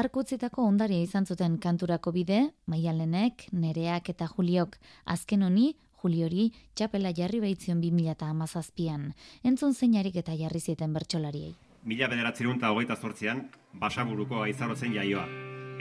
Arkutzitako 0.00 0.64
ondaria 0.64 1.02
izan 1.04 1.26
zuten 1.26 1.58
kanturako 1.60 2.12
bide, 2.14 2.38
Maialenek, 2.64 3.48
Nereak 3.52 4.08
eta 4.08 4.30
Juliok. 4.30 4.78
Azken 5.04 5.42
honi, 5.44 5.74
Juliori, 6.00 6.46
txapela 6.72 7.12
jarri 7.12 7.42
baitzion 7.44 7.82
2008an. 7.84 9.10
Entzun 9.44 9.74
zeinarik 9.74 10.16
eta 10.16 10.32
jarri 10.38 10.60
zieten 10.60 10.94
bertsolariei. 10.96 11.52
Mila 11.84 12.08
bederatzerun 12.08 12.56
eta 12.56 12.72
hogeita 12.72 12.96
zortzian, 12.96 13.50
basaburuko 13.74 14.40
aizarotzen 14.46 14.94
jaioa. 14.96 15.26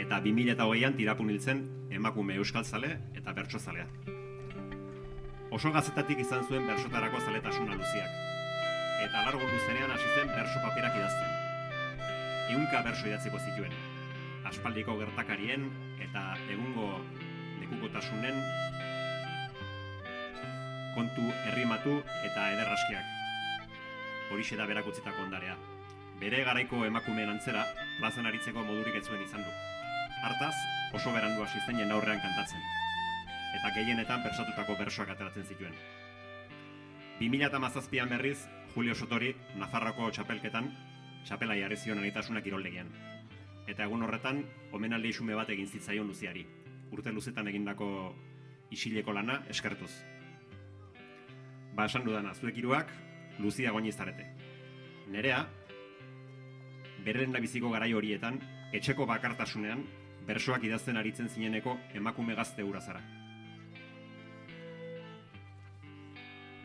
Eta 0.03 0.19
2008an 0.25 0.97
tirapun 0.97 1.29
hiltzen 1.31 1.63
emakume 1.95 2.35
euskaltzale 2.35 2.97
eta 3.15 3.31
bertsozalea. 3.39 3.87
Oso 5.49 5.71
gazetatik 5.71 6.25
izan 6.25 6.43
zuen 6.43 6.67
bersotarako 6.67 7.23
zaletasuna 7.23 7.79
luziak. 7.79 8.28
Eta 8.99 9.21
largo 9.25 9.45
luzenean 9.47 9.91
hasi 9.95 10.09
zen 10.15 10.27
berso 10.35 10.59
paperak 10.63 10.95
idazten. 10.99 11.31
Ehunka 12.51 12.81
berso 12.83 13.07
idatziko 13.07 13.39
zituen. 13.39 13.75
Aspaldiko 14.49 14.97
gertakarien 14.99 15.69
eta 16.03 16.23
egungo 16.51 16.89
lekukotasunen 17.61 18.41
kontu 20.97 21.29
herrimatu 21.47 21.95
eta 22.27 22.49
ederraskiak. 22.57 23.15
Horixe 24.33 24.59
da 24.59 24.67
berak 24.67 24.91
utzitako 24.91 25.23
ondarea. 25.23 25.55
Bere 26.19 26.43
garaiko 26.43 26.83
emakumeen 26.83 27.31
antzera, 27.31 27.63
plazan 28.01 28.27
aritzeko 28.27 28.65
modurik 28.67 28.99
ez 28.99 29.05
zuen 29.07 29.23
izan 29.23 29.45
du. 29.45 29.53
Hartaz, 30.27 30.55
oso 30.99 31.13
berandu 31.15 31.45
hasi 31.45 31.63
zen 31.65 31.79
jende 31.79 31.95
aurrean 31.95 32.19
kantatzen. 32.19 32.67
Eta 33.55 33.71
gehienetan 33.77 34.25
persatutako 34.27 34.75
bersoak 34.83 35.15
ateratzen 35.15 35.47
zituen. 35.47 35.77
2017an 37.21 38.11
berriz, 38.17 38.39
Julio 38.73 38.93
Sotori, 38.95 39.33
Nafarroko 39.57 40.11
txapelketan, 40.13 40.69
txapela 41.25 41.55
jarri 41.57 41.77
zion 41.77 41.99
anitasunak 41.99 42.45
iroldegian. 42.45 42.89
Eta 43.69 43.85
egun 43.85 44.03
horretan, 44.05 44.43
omenaldi 44.73 45.11
isume 45.13 45.35
bat 45.37 45.49
egin 45.49 45.67
zitzaion 45.67 46.07
luziari. 46.07 46.45
Urte 46.93 47.11
luzetan 47.13 47.47
egindako 47.49 47.89
isileko 48.73 49.13
lana 49.13 49.41
eskertuz. 49.49 49.91
Ba, 51.75 51.85
esan 51.85 52.05
dudana, 52.05 52.33
zuek 52.33 52.57
hiruak 52.57 52.91
Luzia 53.39 53.71
goini 53.71 53.91
zarete. 53.91 54.25
Nerea, 55.07 55.45
beren 57.05 57.31
biziko 57.39 57.69
garai 57.71 57.93
horietan, 57.93 58.41
etxeko 58.75 59.05
bakartasunean, 59.07 59.85
bersoak 60.27 60.65
idazten 60.67 60.97
aritzen 60.99 61.29
zineneko 61.29 61.77
emakume 61.95 62.35
gazte 62.35 62.63
hura 62.63 62.81
zara. 62.81 63.01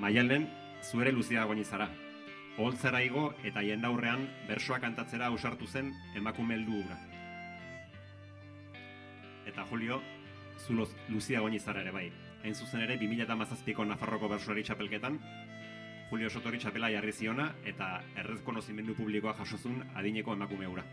Maialen, 0.03 0.49
zuere 0.85 1.12
Luzia 1.12 1.44
goini 1.49 1.64
zara. 1.64 1.88
Oholtzara 2.59 3.01
igo 3.03 3.33
eta 3.49 3.62
jendaurrean 3.64 4.27
bersoak 4.49 4.83
kantatzera 4.85 5.31
ausartu 5.33 5.66
zen 5.66 5.90
emakume 6.16 6.55
heldu. 6.55 6.83
Eta 9.47 9.64
Julio, 9.70 10.01
zu 10.59 10.77
Luzia 11.09 11.40
goini 11.40 11.59
zara 11.59 11.81
ere 11.81 11.92
bai. 11.92 12.12
hain 12.44 12.55
zuzen 12.55 12.83
ere 12.85 12.99
2017ko 13.01 13.87
Nafarroko 13.88 14.29
bersolari 14.29 14.62
txapelketan, 14.62 15.14
Julio 16.11 16.29
Sotori 16.29 16.59
txapela 16.61 16.90
jarri 16.92 17.12
ziona 17.12 17.47
eta 17.64 18.03
errez 18.20 18.42
konozimendu 18.44 18.94
publikoa 18.94 19.33
jasozun 19.38 19.81
adineko 19.97 20.35
emakume 20.37 20.66
hura. 20.68 20.85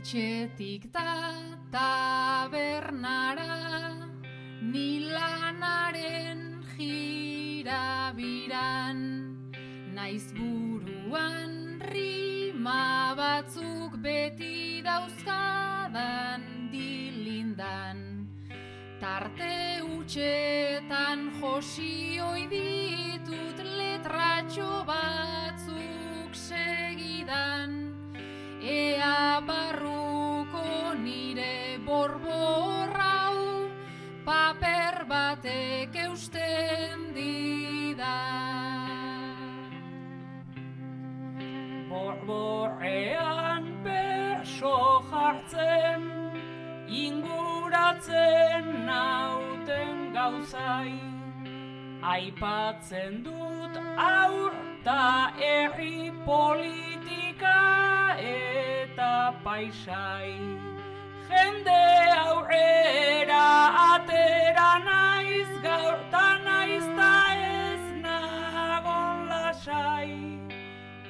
Etxetik 0.00 0.88
da 0.96 1.36
tabernara, 1.68 3.52
nilanaren 4.72 6.40
jirabiran, 6.72 8.16
naiz 9.92 10.32
buruan 10.32 11.84
rima 11.92 13.12
batzuk 13.14 14.00
beti 14.00 14.80
dauzkadan 14.80 16.48
dilindan. 16.72 18.24
Tarte 19.04 19.84
utxetan 19.84 21.28
josioi 21.42 22.48
ditut 22.48 23.58
letratxo 23.76 24.72
batzuk 24.88 26.32
segidan, 26.32 27.70
Ea 28.60 29.29
borborrau 32.00 33.68
paper 34.24 35.04
batek 35.08 35.96
eusten 36.04 37.12
didan. 37.12 38.08
Borborrean 41.90 43.64
beso 43.84 44.78
jartzen, 45.10 46.08
inguratzen 47.04 48.64
nauten 48.88 49.96
gauzai. 50.16 50.96
Aipatzen 52.14 53.22
dut 53.28 53.76
aur 54.08 54.52
ta 54.84 55.04
herri 55.36 56.08
politika 56.24 57.60
eta 58.32 59.14
paisai. 59.44 60.79
Jende 61.30 61.82
aurrera 62.26 63.46
atera 63.94 64.70
naiz 64.86 65.50
gaur 65.62 65.98
ta 66.12 66.26
naiz 66.46 66.86
ta 66.98 67.12
ez 67.38 67.84
nagon 68.04 69.18
lasai. 69.30 70.12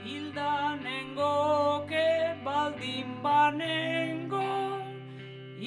Hildanengoke 0.04 2.10
baldin 2.44 3.10
banengo, 3.24 4.52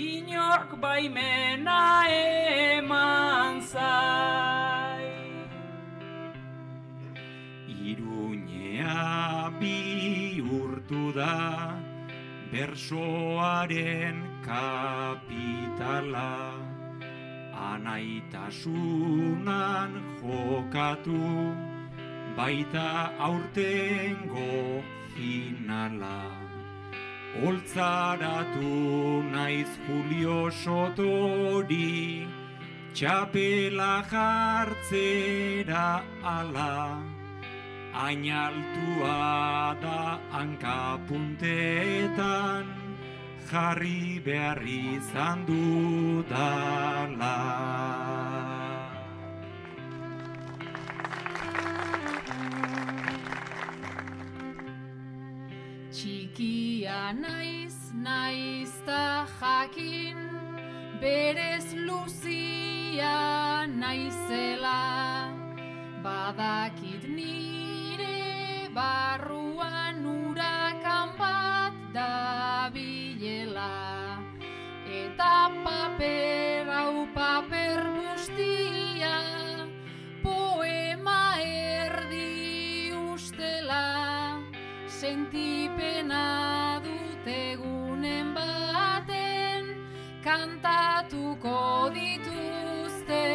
inork 0.07 0.69
baimena 0.83 1.81
eman 2.19 3.53
zai. 3.71 5.07
Iruñea 7.89 9.01
bihurtu 9.59 11.03
da 11.17 11.35
bersoaren 12.51 14.17
kapitala. 14.47 16.33
Anaitasunan 17.71 19.91
jokatu 20.21 21.23
baita 22.37 22.89
aurtengo 23.27 24.53
finala. 25.13 26.19
Oltzaratu 27.45 28.73
naiz 29.33 29.71
Julio 29.87 30.39
Sotori 30.61 31.97
txapela 32.93 33.93
jartzera 34.11 35.87
ala. 36.35 36.75
Ainaltua 38.05 39.21
da 39.81 40.01
hankapuntetan 40.33 42.65
jarri 43.53 44.19
behar 44.25 44.61
izan 44.65 45.43
dudala. 45.45 47.33
Txikia 55.93 57.03
naiz, 57.19 57.77
naiz 58.07 58.73
ta 58.87 59.27
jakin, 59.37 60.17
berez 61.03 61.67
luzia 61.85 63.13
naizela, 63.69 64.81
badakit 66.01 67.05
nire 67.05 68.19
barruan 68.73 69.42
paper 75.97 76.65
hau 76.69 77.05
paper 77.13 77.81
guztia, 77.95 79.17
poema 80.23 81.37
erdi 81.39 82.91
ustela, 83.13 84.39
sentipena 84.87 86.81
dut 86.83 87.27
egunen 87.27 88.33
baten, 88.33 89.63
kantatuko 90.23 91.89
dituztela. 91.93 93.29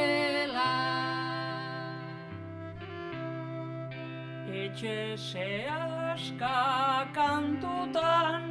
Etxe 4.50 5.16
sehaska 5.16 6.58
kantutan 7.14 8.42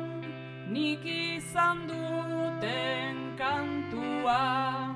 nik 0.72 1.04
izan 1.04 1.88
duten 1.88 3.18
kantua 4.28 4.96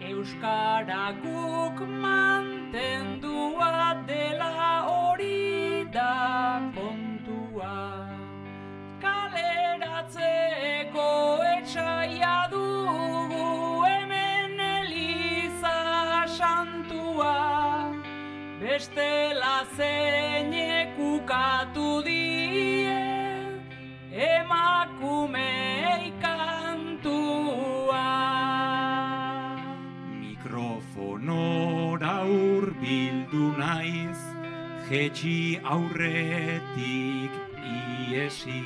Euskara 0.00 1.12
guk 1.22 1.78
mantendua 2.02 3.72
dela 4.06 4.84
hori 4.88 5.84
da 5.90 6.60
kontua. 6.74 7.76
Kaleratzeko 9.02 11.08
etxaia 11.56 12.38
dugu 12.50 13.46
hemen 13.86 14.60
eliza 14.60 15.78
santua. 16.38 17.36
Bestela 18.60 19.56
zeinek 19.76 20.98
ukatu 20.98 22.02
die 22.04 22.98
emakumei 24.12 25.73
Mikrofonora 31.34 32.24
hurbildu 32.28 33.56
naiz, 33.58 34.18
jetxi 34.88 35.58
aurretik 35.64 37.32
iesi. 38.10 38.62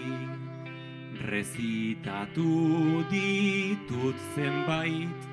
Rezitatu 1.30 3.04
ditut 3.10 4.16
zenbait, 4.34 5.28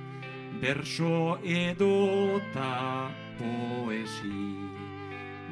berso 0.62 1.38
edota 1.44 3.12
poesi. 3.40 4.56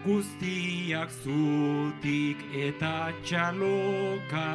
Guztiak 0.05 1.09
zutik 1.23 2.37
eta 2.53 3.11
txaloka, 3.23 4.51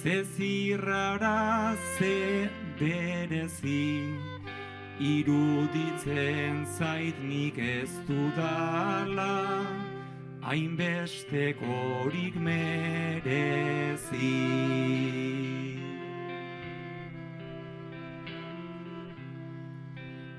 ze 0.00 0.24
zirrara 0.24 1.76
ze 1.96 2.48
berezi. 2.78 4.33
Iruditzen 5.00 6.66
zait 6.66 7.18
nik 7.18 7.58
ez 7.58 7.90
dudala, 8.06 9.66
hainbestekorik 10.40 12.34
merezi. 12.38 13.74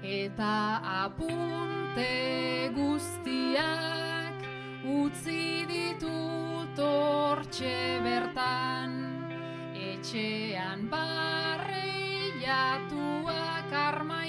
Eta 0.05 0.79
apunte 1.03 2.71
guztiak 2.75 4.37
utzi 4.85 5.65
ditut 5.67 6.77
hortxe 6.79 7.99
bertan 8.05 8.91
Etxean 9.73 10.87
barreiatuak 10.93 11.75
armairutaka 13.73 14.24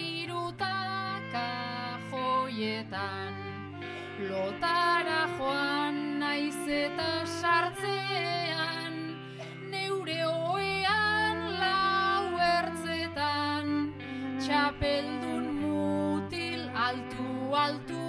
joietan 2.56 3.34
Lotara 4.28 5.22
joan 5.36 5.96
naiz 6.20 6.68
eta 6.72 7.08
sartzean, 7.28 8.94
neure 9.72 10.20
oean 10.24 11.38
lau 11.60 12.24
ertzetan, 12.46 13.66
txapeldun 14.40 15.44
mutil 15.58 16.62
altu 16.86 17.28
altu 17.64 18.06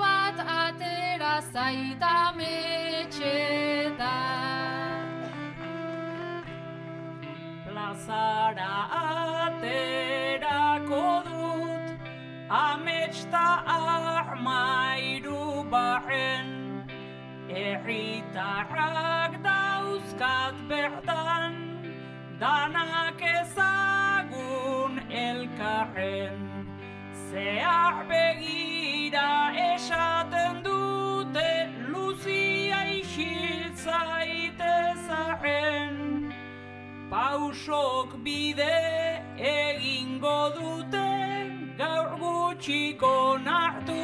bat 0.00 0.38
atera 0.56 1.36
zaita 1.52 2.16
metxetan. 2.40 4.10
Plazara 7.68 8.74
aterako 9.44 11.04
dut, 11.24 11.33
ametsta 12.54 13.66
armairu 13.66 15.66
barren, 15.70 16.86
erritarrak 17.48 19.42
dauzkat 19.42 20.54
bertan, 20.68 21.54
danak 22.38 23.20
ezagun 23.40 25.00
elkarren. 25.10 26.38
Zehar 27.30 27.96
begira 28.08 29.52
esaten 29.74 30.62
dute 30.62 31.52
Luzia 31.90 32.80
isiltzaitezaren 33.00 35.94
Pausok 37.10 38.10
bide 38.24 38.83
gutxiko 42.64 43.38
nartuaren 43.44 44.00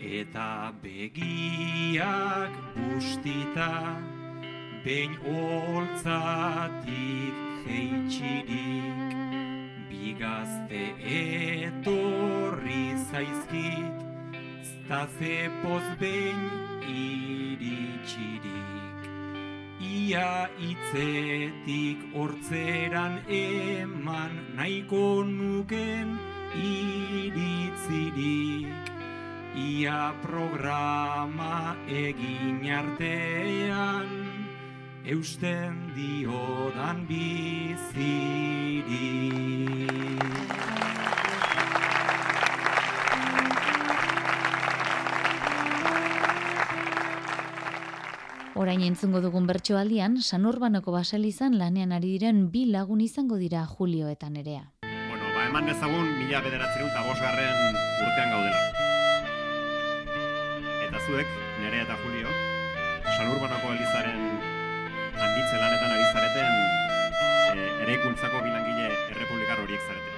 Eta 0.00 0.72
begiak 0.82 2.50
bustita 2.74 3.70
Behin 4.84 5.14
holtzatik 5.22 6.90
jeitxirik 7.68 9.14
Bigazte 9.90 10.84
etorri 11.22 12.84
zaizkit 13.10 13.96
Zta 14.66 15.00
zepoz 15.20 15.86
behin 16.02 16.40
iritsirik 16.90 18.39
Ia 20.10 20.50
itzetik 20.58 22.02
hortzeran 22.18 23.22
eman 23.30 24.58
Nahiko 24.58 25.22
nuken 25.22 26.18
iritzirik 26.58 28.10
Ia 29.54 30.10
programa 30.18 31.78
egin 31.86 32.66
artean 32.74 34.10
Eusten 35.06 35.94
diodan 35.94 37.06
bizirik 37.06 37.70
Orain 48.60 48.82
entzungo 48.84 49.22
dugun 49.24 49.46
bertsoaldian, 49.48 50.18
San 50.20 50.42
Urbanoko 50.44 50.92
baselizan 50.92 51.54
lanean 51.56 51.94
ari 51.96 52.10
diren 52.18 52.40
bi 52.52 52.66
lagun 52.68 53.00
izango 53.00 53.38
dira 53.40 53.62
Julio 53.64 54.10
eta 54.12 54.28
Nerea. 54.28 54.66
Bueno, 54.84 55.30
ba, 55.32 55.46
eman 55.48 55.70
dezagun 55.70 56.10
mila 56.18 56.42
bederatzerun 56.44 56.90
eta 56.90 57.04
bosgarren 57.06 57.78
urtean 58.04 58.34
gaudela. 58.34 58.60
Eta 60.90 61.00
zuek, 61.06 61.32
Nerea 61.62 61.86
eta 61.86 61.96
Julio, 62.02 62.34
San 63.14 63.32
Urbanoko 63.32 63.72
Elizaren 63.78 64.28
handitze 64.28 65.56
lanetan 65.62 65.96
ari 65.96 66.10
zareten 66.12 66.52
e, 67.56 67.64
eraikuntzako 67.86 68.44
bilangile 68.44 68.92
errepublikar 69.14 69.64
horiek 69.64 69.88
zarete. 69.88 70.12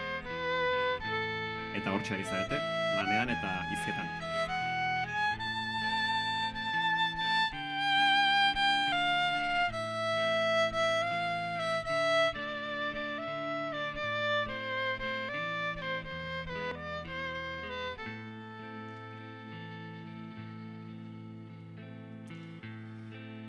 Eta 1.79 1.95
hortxe 1.95 2.19
ari 2.19 2.27
zarete, 2.27 2.59
lanean 2.99 3.37
eta 3.39 3.55
izketan. 3.79 4.11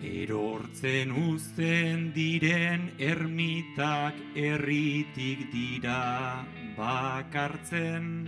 Erortzen 0.03 1.13
uzten 1.15 2.09
diren 2.11 2.89
ermitak 2.99 4.17
erritik 4.35 5.45
dira 5.53 6.43
bakartzen. 6.75 8.27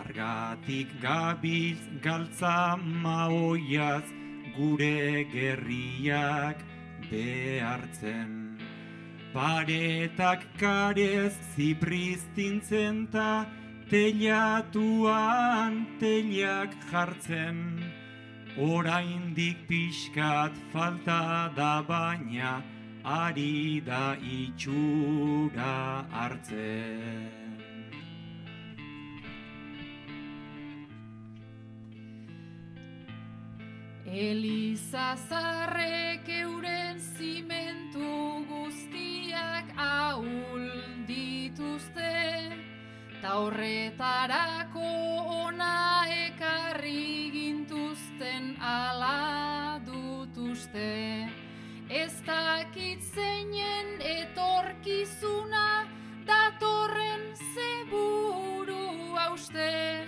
Argatik 0.00 0.88
gabiltz 1.02 1.84
galtza 2.00 2.78
maoiaz 2.80 4.08
gure 4.56 5.26
gerriak 5.34 6.64
behartzen. 7.10 8.56
Paretak 9.34 10.48
karez 10.56 11.36
zipristintzen 11.52 13.06
ta 13.12 13.44
telatuan 13.92 15.84
telak 16.00 16.72
jartzen 16.90 17.87
Oraindik 18.58 19.68
pixkat 19.68 20.50
falta 20.72 21.46
da 21.54 21.80
baina 21.86 22.60
ari 23.04 23.80
da 23.86 24.16
itxura 24.18 26.02
hartzen. 26.10 27.30
Eliza 34.04 35.14
zarrek 35.28 36.26
euren 36.26 36.98
zimentu 36.98 38.42
guztiak 38.50 39.70
ahul 39.78 40.66
dituzte, 41.06 42.50
ta 43.22 43.38
horretarako 43.38 44.90
ona 45.46 46.10
ekarri 46.26 47.28
gintuzten 48.18 48.56
ala 48.60 49.80
dutuzte. 49.86 51.28
Ez 51.88 52.12
dakit 52.26 53.00
zeinen 53.14 54.00
etorkizuna 54.00 55.86
datorren 56.26 57.34
zeburu 57.54 59.14
hauste. 59.14 60.04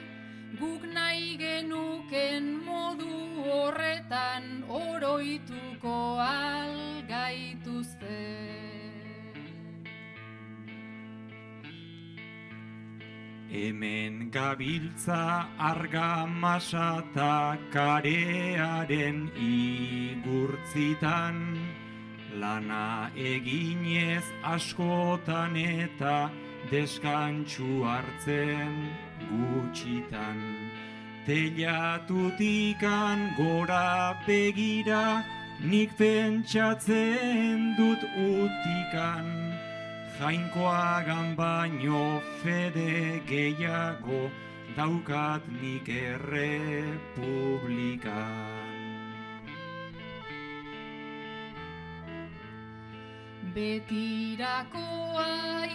Guk 0.58 0.82
nahi 0.92 1.36
genuken 1.38 2.64
modu 2.64 3.44
horretan 3.46 4.64
oroituko 4.68 6.18
algaituzte. 6.18 7.69
Hemen 13.52 14.30
gabiltza 14.30 15.48
argamasa 15.58 17.02
eta 17.02 17.58
karearen 17.72 19.28
igurtzitan, 19.34 21.58
lana 22.38 23.10
eginez 23.16 24.22
askotan 24.44 25.56
eta 25.56 26.30
deskantxu 26.70 27.82
hartzen 27.82 28.88
gutxitan. 29.32 30.38
Telatutikan 31.26 33.34
gora 33.36 34.14
begira, 34.28 35.24
nik 35.58 35.90
pentsatzen 35.98 37.74
dut 37.74 37.98
utikan, 38.14 39.49
jainkoagan 40.20 41.36
baino 41.36 42.20
fede 42.42 43.22
gehiago 43.28 44.30
daukat 44.76 45.42
nik 45.60 45.88
errepublikan. 45.88 48.68
Betirakoa 53.54 55.30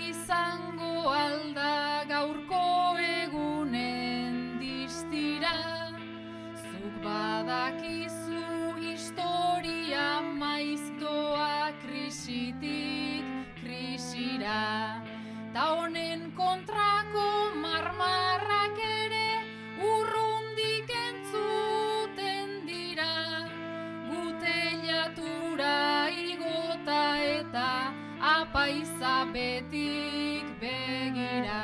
izango 0.10 0.94
alda 1.10 2.06
gaurko 2.12 2.66
egunen 3.02 4.34
distira 4.62 5.58
Zuk 6.62 6.96
badakizu 7.08 8.46
historia 8.86 10.08
maiztoa 10.38 11.74
krisitik 11.82 13.05
dira. 14.38 15.02
Ta 15.54 15.64
honen 15.76 16.32
kontrako 16.36 17.56
marmarrak 17.64 18.78
ere 18.84 19.30
urrundik 19.80 20.90
entzuten 21.08 22.68
dira. 22.68 23.48
Gutelatura 24.10 26.10
igota 26.10 27.04
eta 27.24 27.72
apaiza 28.20 29.16
betik 29.32 30.46
begira. 30.60 31.64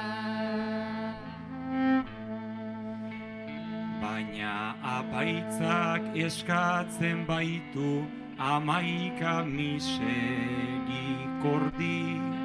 Baina 4.01 4.76
apaitzak 4.97 6.15
eskatzen 6.15 7.26
baitu 7.28 8.07
amaika 8.39 9.43
misegi 9.45 11.17
kordi. 11.43 12.40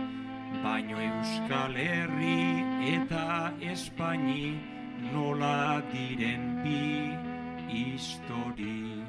Baino 0.63 0.99
Euskal 1.01 1.75
Herri 1.77 2.65
eta 2.95 3.53
Espaini 3.61 4.59
nola 5.13 5.83
diren 5.93 6.45
bi 6.63 7.17
histori. 7.69 9.03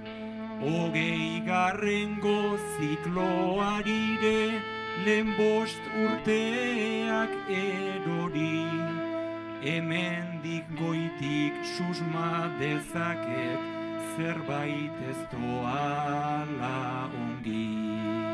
Hogei 0.62 1.42
garrengo 1.46 2.58
zikloarire 2.76 4.62
lehen 5.06 5.34
bost 5.38 5.84
urteak 6.04 7.36
erori. 7.62 8.64
Hemendik 9.68 10.70
goitik 10.80 11.66
susma 11.76 12.50
dezaket 12.60 13.62
zerbait 14.16 15.04
ez 15.10 15.20
doala 15.32 17.10
ongi. 17.26 18.27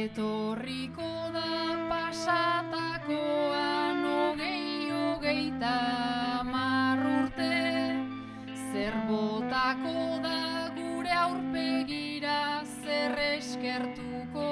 Zetorriko 0.00 1.08
da 1.34 1.48
pasatakoan 1.90 3.98
hogei 4.10 4.88
hogeita 4.96 5.72
hamar 6.38 7.02
urte. 7.08 7.58
Zer 8.70 8.96
botako 9.10 9.96
da 10.24 10.38
gure 10.78 11.12
aurpegira 11.24 12.38
zer 12.80 13.14
eskertuko 13.26 14.48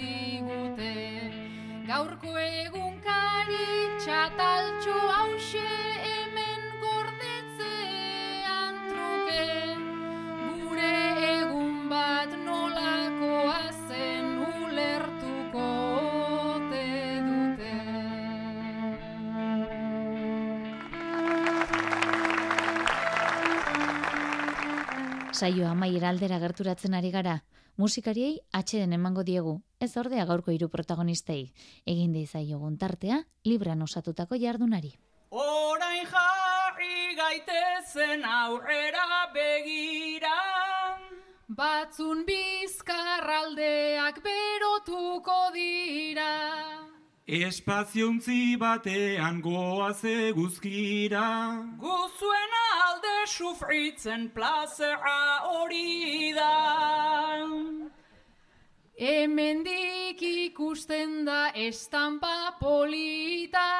digute? 0.00 0.90
Gaurko 1.92 2.34
egunkari 2.48 2.93
Saioa 25.44 25.74
amaiera 25.74 26.08
aldera 26.08 26.38
gerturatzen 26.40 26.94
ari 26.96 27.10
gara. 27.12 27.32
Musikariei 27.76 28.38
atxeden 28.58 28.94
emango 28.96 29.24
diegu, 29.28 29.52
ez 29.86 29.90
ordea 30.00 30.24
gaurko 30.30 30.54
hiru 30.54 30.70
protagonistei. 30.72 31.42
Egin 31.94 32.14
deizaiogun 32.16 32.78
tartea, 32.80 33.18
libran 33.44 33.84
osatutako 33.84 34.38
jardunari. 34.40 34.94
Orain 35.42 36.08
jarri 36.14 37.12
gaitezen 37.18 38.24
aurrera 38.24 39.04
begira. 39.36 40.32
Batzun 41.60 42.24
bizkarraldeak 42.24 44.24
berotuko 44.24 45.38
dira. 45.60 46.32
Espaziontzi 47.26 48.54
batean 48.60 49.40
goaz 49.40 50.04
eguzkira. 50.04 51.56
Guzuen 51.80 52.52
alde 52.84 53.26
sufritzen 53.26 54.28
plazera 54.28 55.40
hori 55.48 56.34
da. 56.36 57.48
Hemendik 58.98 60.20
ikusten 60.20 61.24
da 61.24 61.48
estampa 61.54 62.58
polita. 62.60 63.72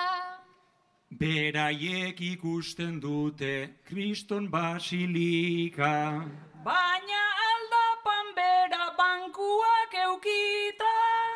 Beraiek 1.12 2.20
ikusten 2.20 2.98
dute 2.98 3.76
kriston 3.84 4.48
basilika. 4.48 6.24
Baina 6.64 7.22
aldapan 7.52 8.26
bera 8.40 8.88
bankuak 8.96 9.92
eukita. 10.08 11.33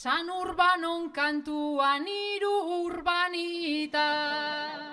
San 0.00 0.30
urbanon 0.32 1.12
kantuan 1.12 2.06
iru 2.08 2.52
urbanita. 2.88 4.04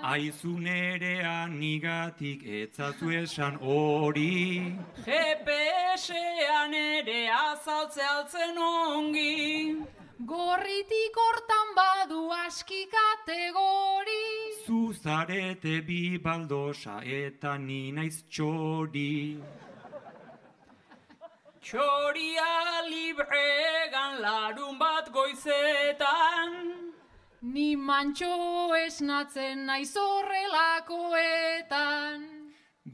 Aizun 0.03 0.67
erean 0.67 1.53
nigatik 1.61 2.41
etzazu 2.61 3.13
esan 3.19 3.55
hori. 3.61 4.75
GPS-ean 5.05 6.75
ere 6.79 7.21
azaltze 7.35 8.03
altzen 8.15 8.59
ongi. 8.65 9.77
Gorritik 10.33 11.21
hortan 11.23 11.71
badu 11.77 12.21
aski 12.39 12.81
kategori. 12.97 14.25
Zuzarete 14.65 15.77
bi 15.87 16.17
baldosa 16.17 16.99
eta 17.21 17.55
ni 17.57 17.93
naiz 17.93 18.25
txori. 18.27 19.39
Txoria 21.67 22.87
libregan 22.87 24.23
larun 24.23 24.79
bat 24.79 25.11
goizetan. 25.11 26.51
Ni 27.41 27.75
mantxo 27.75 28.71
esnatzen 28.85 29.65
naiz 29.67 29.93
horrelakoetan. 29.99 32.23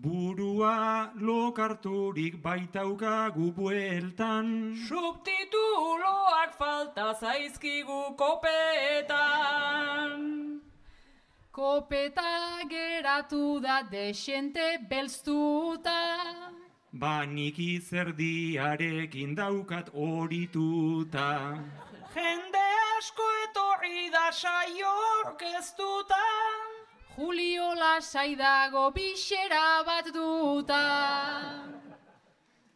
Burua 0.05 1.11
lokarturik 1.27 2.39
baitaukagu 2.47 3.51
bueltan. 3.59 4.47
Subtituloak 4.87 6.51
falta 6.57 7.07
zaizkigu 7.13 8.01
kopetan. 8.23 10.11
Kopeta 11.51 12.33
geratu 12.73 13.59
da 13.61 13.77
desente 13.91 14.67
belztuta. 14.89 16.62
Ba 16.93 17.25
nik 17.25 17.57
izerdiarekin 17.57 19.33
daukat 19.35 19.89
horituta. 19.97 21.57
Jende 22.13 22.67
asko 22.97 23.25
etorri 23.45 24.11
da 24.13 24.29
saio 24.31 24.93
orkestuta. 25.25 26.21
Julio 27.17 27.73
lasai 27.73 28.35
dago 28.35 28.91
bixera 28.93 29.83
bat 29.87 30.13
duta. 30.13 30.83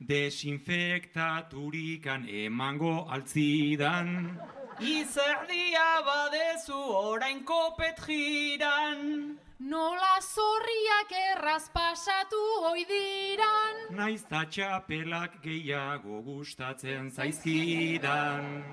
Desinfektaturikan 0.01 2.27
emango 2.27 3.05
altzidan. 3.09 4.39
Izerdia 4.79 6.01
badezu 6.09 6.81
orain 7.05 7.45
kopet 7.45 7.97
jiran. 8.07 9.37
Nola 9.59 10.21
zorriak 10.21 11.11
erraz 11.11 11.69
pasatu 11.73 12.37
oidiran. 12.69 13.89
Naiz 13.89 14.21
ta 14.29 14.45
txapelak 14.45 15.41
gehiago 15.41 16.21
gustatzen 16.21 17.09
zaizkidan. 17.09 18.63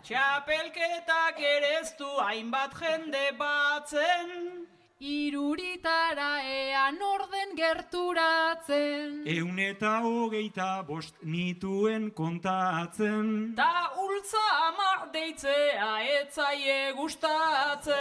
Txapelketak 0.00 1.36
ereztu 1.44 2.08
hainbat 2.24 2.72
jende 2.80 3.36
batzen. 3.36 4.64
Iruritara 5.00 6.40
ean 6.48 7.02
orden 7.02 7.54
gerturatzen. 7.56 9.22
Eun 9.28 9.58
eta 9.60 10.00
hogeita 10.00 10.82
bost 10.88 11.14
nituen 11.22 12.10
kontatzen. 12.16 13.54
Ta 13.56 13.92
ultza 13.92 14.46
amar 14.72 15.12
deitzea 15.12 16.00
etzaie 16.20 16.92
gustatzen. 16.96 18.00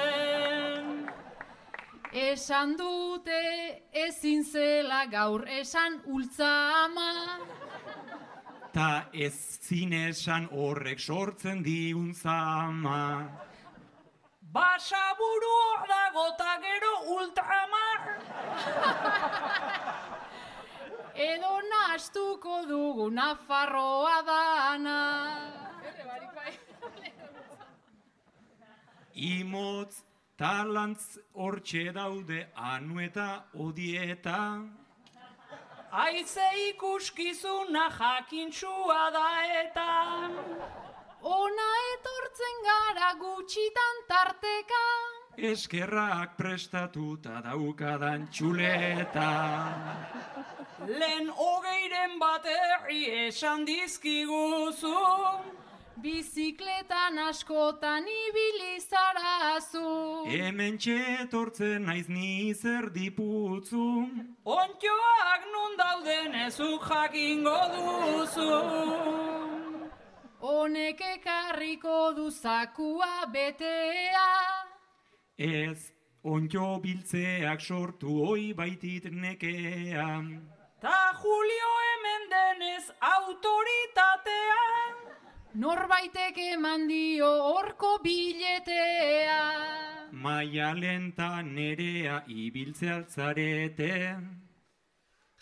Esan 2.11 2.75
dute 2.77 3.83
ezin 3.93 4.43
zela 4.43 5.05
gaur 5.05 5.45
esan 5.47 6.01
ultza 6.07 6.49
ama. 6.85 7.39
Ta 8.73 9.05
ez 9.13 9.59
zinesan 9.61 10.47
horrek 10.51 10.99
sortzen 10.99 11.63
digun 11.63 12.13
zama. 12.13 13.29
Basaburu 14.41 15.53
hor 15.61 15.85
dago 15.87 16.25
ta 16.37 16.57
gero 16.65 16.93
ultramar. 17.15 17.99
Edo 21.13 21.55
nastuko 21.69 22.65
dugu 22.65 23.09
Nafarroa 23.13 24.25
dana. 24.25 24.99
Imotz 29.13 30.08
talantz 30.39 31.17
hortxe 31.35 31.91
daude 31.91 32.39
anu 32.55 33.01
eta 33.03 33.27
odieta. 33.65 34.39
Aize 35.91 36.47
ikuskizuna 36.69 37.89
jakintsua 37.97 39.01
da 39.15 39.29
eta. 39.63 39.87
Ona 41.21 41.69
etortzen 41.93 42.61
gara 42.67 43.11
gutxitan 43.19 44.03
tarteka. 44.07 44.85
Eskerrak 45.51 46.37
prestatuta 46.37 47.41
daukadan 47.43 48.27
txuleta. 48.31 49.29
Lehen 50.87 51.27
hogeiren 51.35 52.19
baterri 52.19 53.03
esan 53.27 53.65
dizkiguzu. 53.67 54.95
Bizikletan 56.01 57.19
askotan 57.19 58.05
ibili 58.07 58.79
zarazu. 58.79 60.23
Hemen 60.31 60.77
txetortzen 60.79 61.83
naiz 61.89 62.07
ni 62.07 62.53
zer 62.53 62.87
diputzu. 62.95 63.87
Ontioak 64.45 65.47
nun 65.53 65.75
dauden 65.81 66.37
ezuk 66.45 66.87
jakingo 66.87 67.57
duzu. 67.73 68.47
Honek 70.39 71.03
ekarriko 71.15 72.13
du 72.15 72.29
zakua 72.31 73.27
betea. 73.33 74.29
Ez, 75.35 75.91
ontjo 76.23 76.79
biltzeak 76.79 77.59
sortu 77.59 78.21
oi 78.29 78.53
baitit 78.53 79.11
nekea. 79.11 80.07
Ta 80.79 80.97
Julio 81.19 81.75
hemen 81.83 82.29
denez 82.31 82.85
autoritatea. 83.15 84.63
Norbaitek 85.55 86.37
eman 86.37 86.87
dio 86.87 87.25
horko 87.25 87.97
biletea. 88.03 89.39
Maia 90.11 90.73
lenta 90.73 91.41
nerea 91.41 92.21
ibiltze 92.27 92.89
altzarete. 92.93 94.17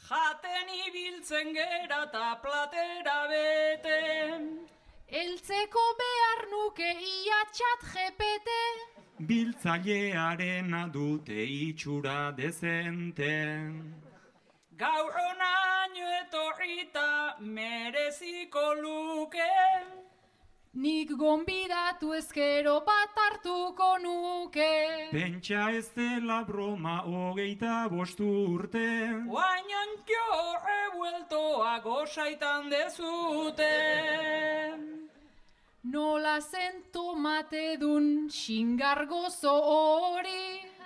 Jaten 0.07 0.67
ibiltzen 0.87 1.53
gera 1.53 2.09
ta 2.13 2.39
platera 2.41 3.19
bete. 3.27 3.99
Eltzeko 5.11 5.85
behar 5.99 6.41
nuke 6.51 6.87
ia 6.87 7.43
txat 7.51 7.87
jepete. 7.91 8.63
Biltzailearena 9.19 10.87
dute 10.87 11.43
itxura 11.43 12.31
dezente. 12.31 13.33
Gaur 14.77 15.09
onaino 15.09 16.07
etorrita 16.21 17.35
mereziko 17.39 18.65
luke. 18.81 19.47
Nik 20.83 21.13
gonbidatu 21.17 22.11
ezkero 22.13 22.75
bat 22.85 23.17
hartuko 23.23 23.87
nuke. 24.03 24.69
Pentsa 25.15 25.71
ez 25.79 25.89
dela 25.95 26.43
broma 26.45 26.99
hogeita 27.07 27.87
bostu 27.89 28.29
urte. 28.53 28.85
Oain 29.25 29.97
jo 30.13 30.29
revueltoa 30.67 31.79
gozaitan 31.81 32.69
dezute. 32.69 33.73
Nola 35.85 36.39
zen 36.39 36.83
tomate 36.93 37.77
dun 37.81 38.29
xingargozo 38.29 39.57
hori. 39.73 40.76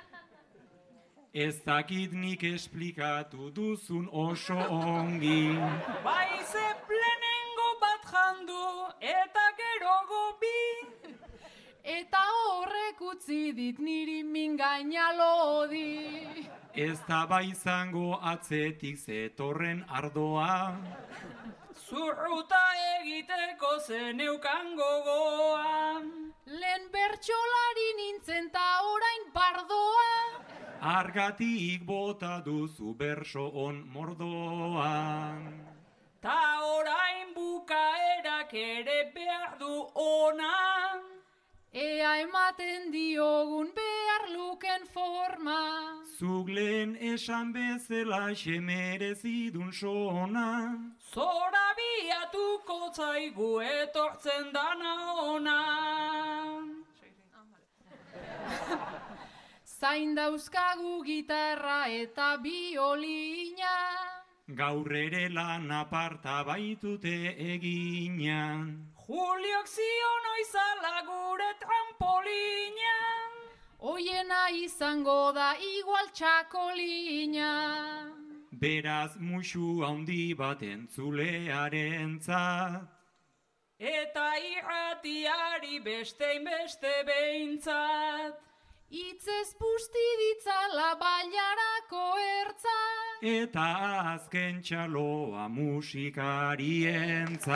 Ez 1.33 1.63
dakit 1.63 2.11
nik 2.11 2.43
esplikatu 2.43 3.51
duzun 3.55 4.09
oso 4.11 4.55
ongi. 4.67 5.55
Bai 6.03 6.43
ze 6.43 6.67
plenengo 6.87 7.67
bat 7.79 8.03
jandu 8.03 8.91
eta 8.99 9.45
gero 9.55 9.95
gobi. 10.11 10.59
Eta 11.83 12.19
horrek 12.19 12.99
utzi 12.99 13.53
dit 13.55 13.79
niri 13.79 14.23
mingaina 14.23 15.07
lodi. 15.15 16.35
Ez 16.75 16.99
da 17.07 17.25
bai 17.25 17.47
izango 17.51 18.19
atzetik 18.21 18.97
zetorren 18.99 19.85
ardoa. 19.87 20.75
Zurruta 21.91 22.59
egiteko 23.03 23.69
zeneukan 23.83 24.69
gogoa. 24.79 25.99
Lehen 26.61 26.85
bertxolari 26.93 27.87
nintzen 27.97 28.47
ta 28.53 28.63
orain 28.91 29.25
pardoa. 29.33 30.13
Argatik 30.93 31.83
bota 31.83 32.39
duzu 32.45 32.93
berso 32.95 33.43
on 33.65 33.83
mordoan. 33.91 35.43
Ta 36.21 36.39
orain 36.77 37.35
bukaerak 37.35 38.53
ere 38.53 39.11
behar 39.13 39.59
du 39.59 39.75
ona. 40.07 40.55
Ea 41.73 42.19
ematen 42.19 42.91
diogun 42.91 43.69
behar 43.71 44.27
luken 44.35 44.85
forma. 44.91 46.03
Zuk 46.19 46.49
lehen 46.49 46.97
esan 46.99 47.53
bezala 47.53 48.35
xemerezidun 48.35 49.71
sona. 49.71 50.75
Zora 50.99 51.67
biatuko 51.79 52.91
zaigu 52.93 53.61
etortzen 53.61 54.51
dana 54.51 54.95
ona. 55.23 55.59
Zain 59.63 60.13
dauzkagu 60.13 61.05
gitarra 61.05 61.87
eta 61.87 62.35
biolina. 62.43 63.77
Gaur 64.49 64.91
ere 64.91 65.29
lan 65.29 65.71
aparta 65.71 66.43
baitute 66.43 67.33
egina. 67.55 68.67
Juliok 69.11 69.67
zion 69.67 70.25
oizala 70.33 71.01
gure 71.05 71.49
trampolina. 71.59 72.99
Oiena 73.91 74.43
izango 74.55 75.33
da 75.35 75.49
igual 75.59 76.07
txakolina. 76.15 77.49
Beraz 78.61 79.17
musu 79.19 79.83
handi 79.83 80.33
bat 80.33 80.63
entzulearen 80.63 82.19
Eta 83.79 84.27
irratiari 84.53 85.83
bestein 85.83 86.45
beste 86.45 86.93
behintzat. 87.11 88.50
Itzez 88.91 89.55
busti 89.55 90.03
ditzala 90.19 90.99
bailarako 90.99 92.19
ertza. 92.19 92.75
Eta 93.23 93.63
azken 94.11 94.59
txaloa 94.59 95.47
musikarientzat. 95.47 97.47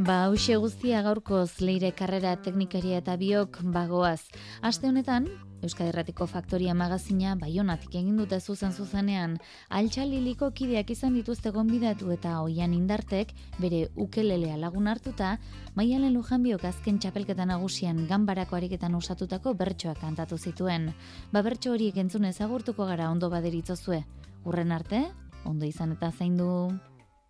Ba, 0.00 0.24
hause 0.24 0.56
guztia 0.56 1.04
gaurkoz 1.04 1.60
leire 1.60 1.92
karrera 1.92 2.32
teknikaria 2.40 3.04
eta 3.04 3.20
biok 3.20 3.60
bagoaz. 3.76 4.32
Aste 4.64 4.88
honetan, 4.88 5.28
Euskadi 5.62 5.92
Erratiko 5.92 6.26
Faktoria 6.26 6.74
magazina 6.74 7.36
baionatik 7.38 7.94
egin 7.94 8.16
dute 8.18 8.40
zuzen 8.40 8.72
zuzenean, 8.74 9.36
altxaliliko 9.70 10.48
kideak 10.58 10.90
izan 10.90 11.14
dituzte 11.14 11.52
gonbidatu 11.54 12.10
eta 12.10 12.40
oian 12.42 12.74
indartek, 12.74 13.30
bere 13.62 13.84
ukelelea 13.94 14.56
lagun 14.58 14.90
hartuta, 14.90 15.36
maialen 15.78 16.16
lujan 16.16 16.42
biok 16.42 16.64
azken 16.66 16.98
txapelketan 16.98 17.52
nagusian 17.54 18.08
ganbarako 18.10 18.58
ariketan 18.58 18.98
osatutako 18.98 19.54
bertsoak 19.54 20.00
kantatu 20.02 20.38
zituen. 20.38 20.90
Ba 21.30 21.44
bertso 21.46 21.70
horiek 21.76 22.02
entzunez 22.02 22.40
agurtuko 22.40 22.88
gara 22.90 23.10
ondo 23.10 23.30
baderitzozue. 23.30 24.02
Urren 24.44 24.74
arte, 24.74 25.04
ondo 25.44 25.66
izan 25.66 25.94
eta 25.94 26.10
zain 26.10 26.36
du. 26.36 26.50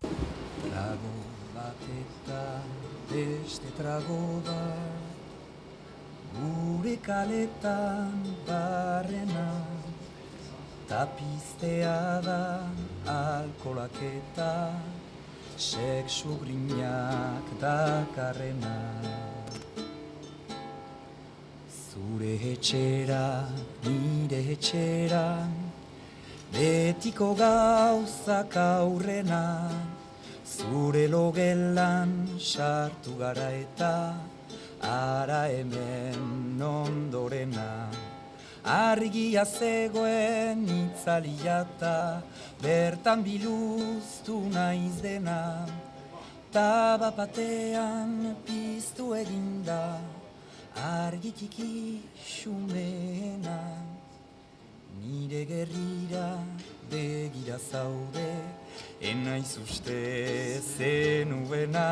Trago 0.01 1.13
bat 1.53 1.87
eta 1.99 2.41
beste 3.13 3.77
trago 3.77 4.19
bat 4.49 4.92
Gure 6.33 6.97
kaletan 6.97 8.25
barrena 8.47 9.49
Tapiztea 10.89 12.21
da 12.25 12.65
alkolak 13.05 14.01
eta 14.01 14.73
Sexu 15.57 16.33
grinak 16.41 17.45
dakarrena. 17.61 18.77
Zure 21.69 22.33
etxera, 22.53 23.45
nire 23.85 24.41
etxera 24.55 25.45
Betiko 26.53 27.33
gauzak 27.37 28.57
aurrena. 28.57 29.69
Zure 30.45 31.07
logelan 31.07 32.11
sartu 32.37 33.17
gara 33.17 33.49
eta 33.61 33.93
Ara 34.83 35.47
hemen 35.47 36.59
ondorena 36.61 37.89
Argia 38.65 39.45
zegoen 39.45 40.67
itzaliata 40.67 42.21
Bertan 42.61 43.23
biluztu 43.23 44.41
naiz 44.51 44.99
dena. 45.01 45.65
Taba 46.51 47.11
batean 47.15 48.35
piztu 48.45 49.15
eginda 49.15 49.99
Argitiki 50.75 52.01
xumena. 52.27 53.59
Nire 54.99 55.45
gerrira 55.45 56.43
begira 56.91 57.57
zaude 57.57 58.31
Enaiz 58.99 59.57
uste 59.63 60.59
zenuena 60.75 61.87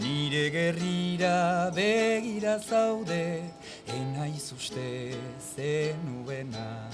Nire 0.00 0.50
gerrira 0.50 1.70
begira 1.74 2.58
zaude 2.58 3.42
Enaiz 3.88 4.52
uste 4.52 5.16
zenuena 5.54 6.88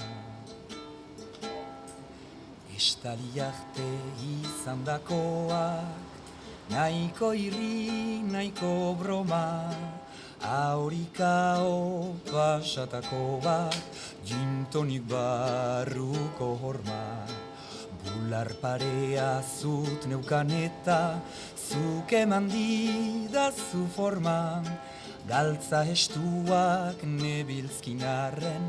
Este 2.75 3.07
Estali 3.07 3.39
arte 3.39 3.85
izan 4.23 4.83
dakoak, 4.83 5.85
nahiko 6.69 7.33
irri, 7.37 8.23
nahiko 8.25 8.97
broma, 8.97 9.69
aurikao 10.41 12.15
pasatako 12.25 13.39
bat, 13.43 13.77
jintonik 14.25 15.05
barruko 15.07 16.57
horma. 16.63 17.27
Bular 18.03 18.49
parea 18.59 19.43
zut 19.43 20.07
neukan 20.07 20.49
eta, 20.51 21.21
zuk 21.69 22.11
eman 22.11 22.49
didazu 22.51 23.85
forma, 23.95 24.63
galtza 25.27 25.83
estuak 25.87 27.03
nebilzkinarren, 27.07 28.65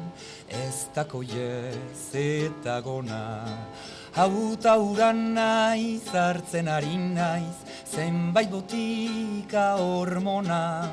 ez 0.48 0.86
dako 0.94 1.22
ez 1.22 2.04
eta 2.14 2.80
gona. 2.80 3.44
Hauta 4.14 4.76
uran 4.78 5.34
naiz, 5.34 6.06
hartzen 6.14 6.68
ari 6.68 6.96
naiz, 6.96 7.58
zenbait 7.90 8.50
botika 8.50 9.74
hormona. 9.82 10.86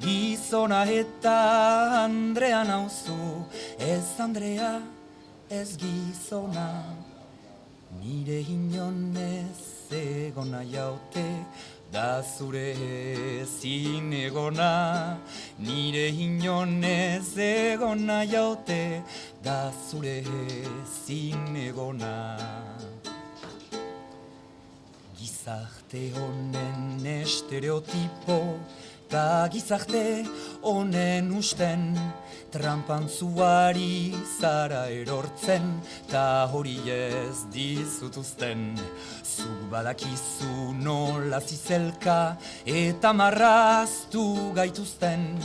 Gizona 0.00 0.84
eta 0.86 2.04
Andrea 2.04 2.64
nauzu, 2.64 3.46
ez 3.78 4.18
Andrea, 4.18 4.82
ez 5.50 5.76
gizona. 5.78 6.70
Nire 7.98 8.42
inonez 8.42 9.67
egona 9.92 10.62
jaute, 10.62 11.24
da 11.92 12.22
zure 12.22 12.74
ezin 13.40 14.12
egona. 14.12 15.16
Nire 15.58 16.08
inonez 16.08 17.36
egona 17.38 18.24
jaute, 18.24 19.02
da 19.42 19.72
zure 19.88 20.22
ezin 20.22 21.56
egona. 21.56 22.36
Gizarte 25.18 26.10
honen 26.16 27.06
estereotipo, 27.06 28.38
ta 29.08 29.48
gizarte 29.52 30.26
honen 30.62 31.32
usten, 31.32 31.94
trampan 32.50 33.08
zuari 33.08 34.14
zara 34.40 34.88
erortzen, 34.88 35.80
ta 36.10 36.48
hori 36.52 36.78
ez 36.90 37.44
dizutuzten. 37.52 38.74
Zu 39.22 39.68
badakizu 39.70 40.72
nola 40.74 41.40
zizelka 41.40 42.36
eta 42.64 43.12
marraztu 43.12 44.52
gaituzten, 44.54 45.36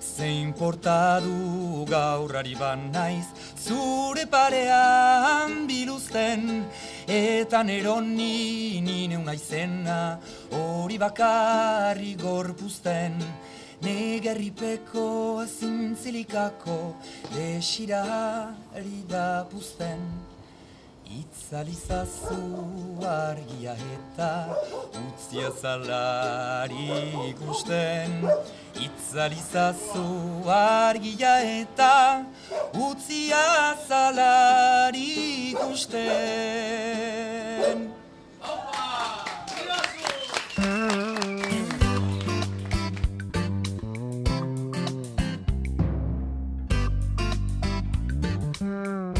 zein 0.00 0.52
portadu 0.52 1.84
gaurrari 1.88 2.54
ban 2.58 2.90
naiz, 2.92 3.26
zure 3.56 4.26
parean 4.26 5.66
biluzten, 5.66 6.64
eta 7.08 7.62
neroni 7.62 8.80
nine 8.84 9.16
unaizena, 9.18 10.18
hori 10.58 10.98
bakarri 10.98 12.14
gorpuzten, 12.20 13.18
negerripeko 13.82 15.44
zintzilikako, 15.46 16.94
desirari 17.34 19.00
da 19.08 19.46
puzten. 19.50 20.00
Itzalizazu 21.12 22.36
argia 23.04 23.74
eta 23.94 24.30
utzia 25.02 25.50
zalari 25.60 26.88
ikusten. 27.28 28.12
Itzalizazu 28.80 30.06
argia 30.48 31.34
eta 31.60 31.96
utzia 32.88 33.44
zalari 33.88 35.10
ikusten. 35.52 36.72
Mm. 48.82 49.11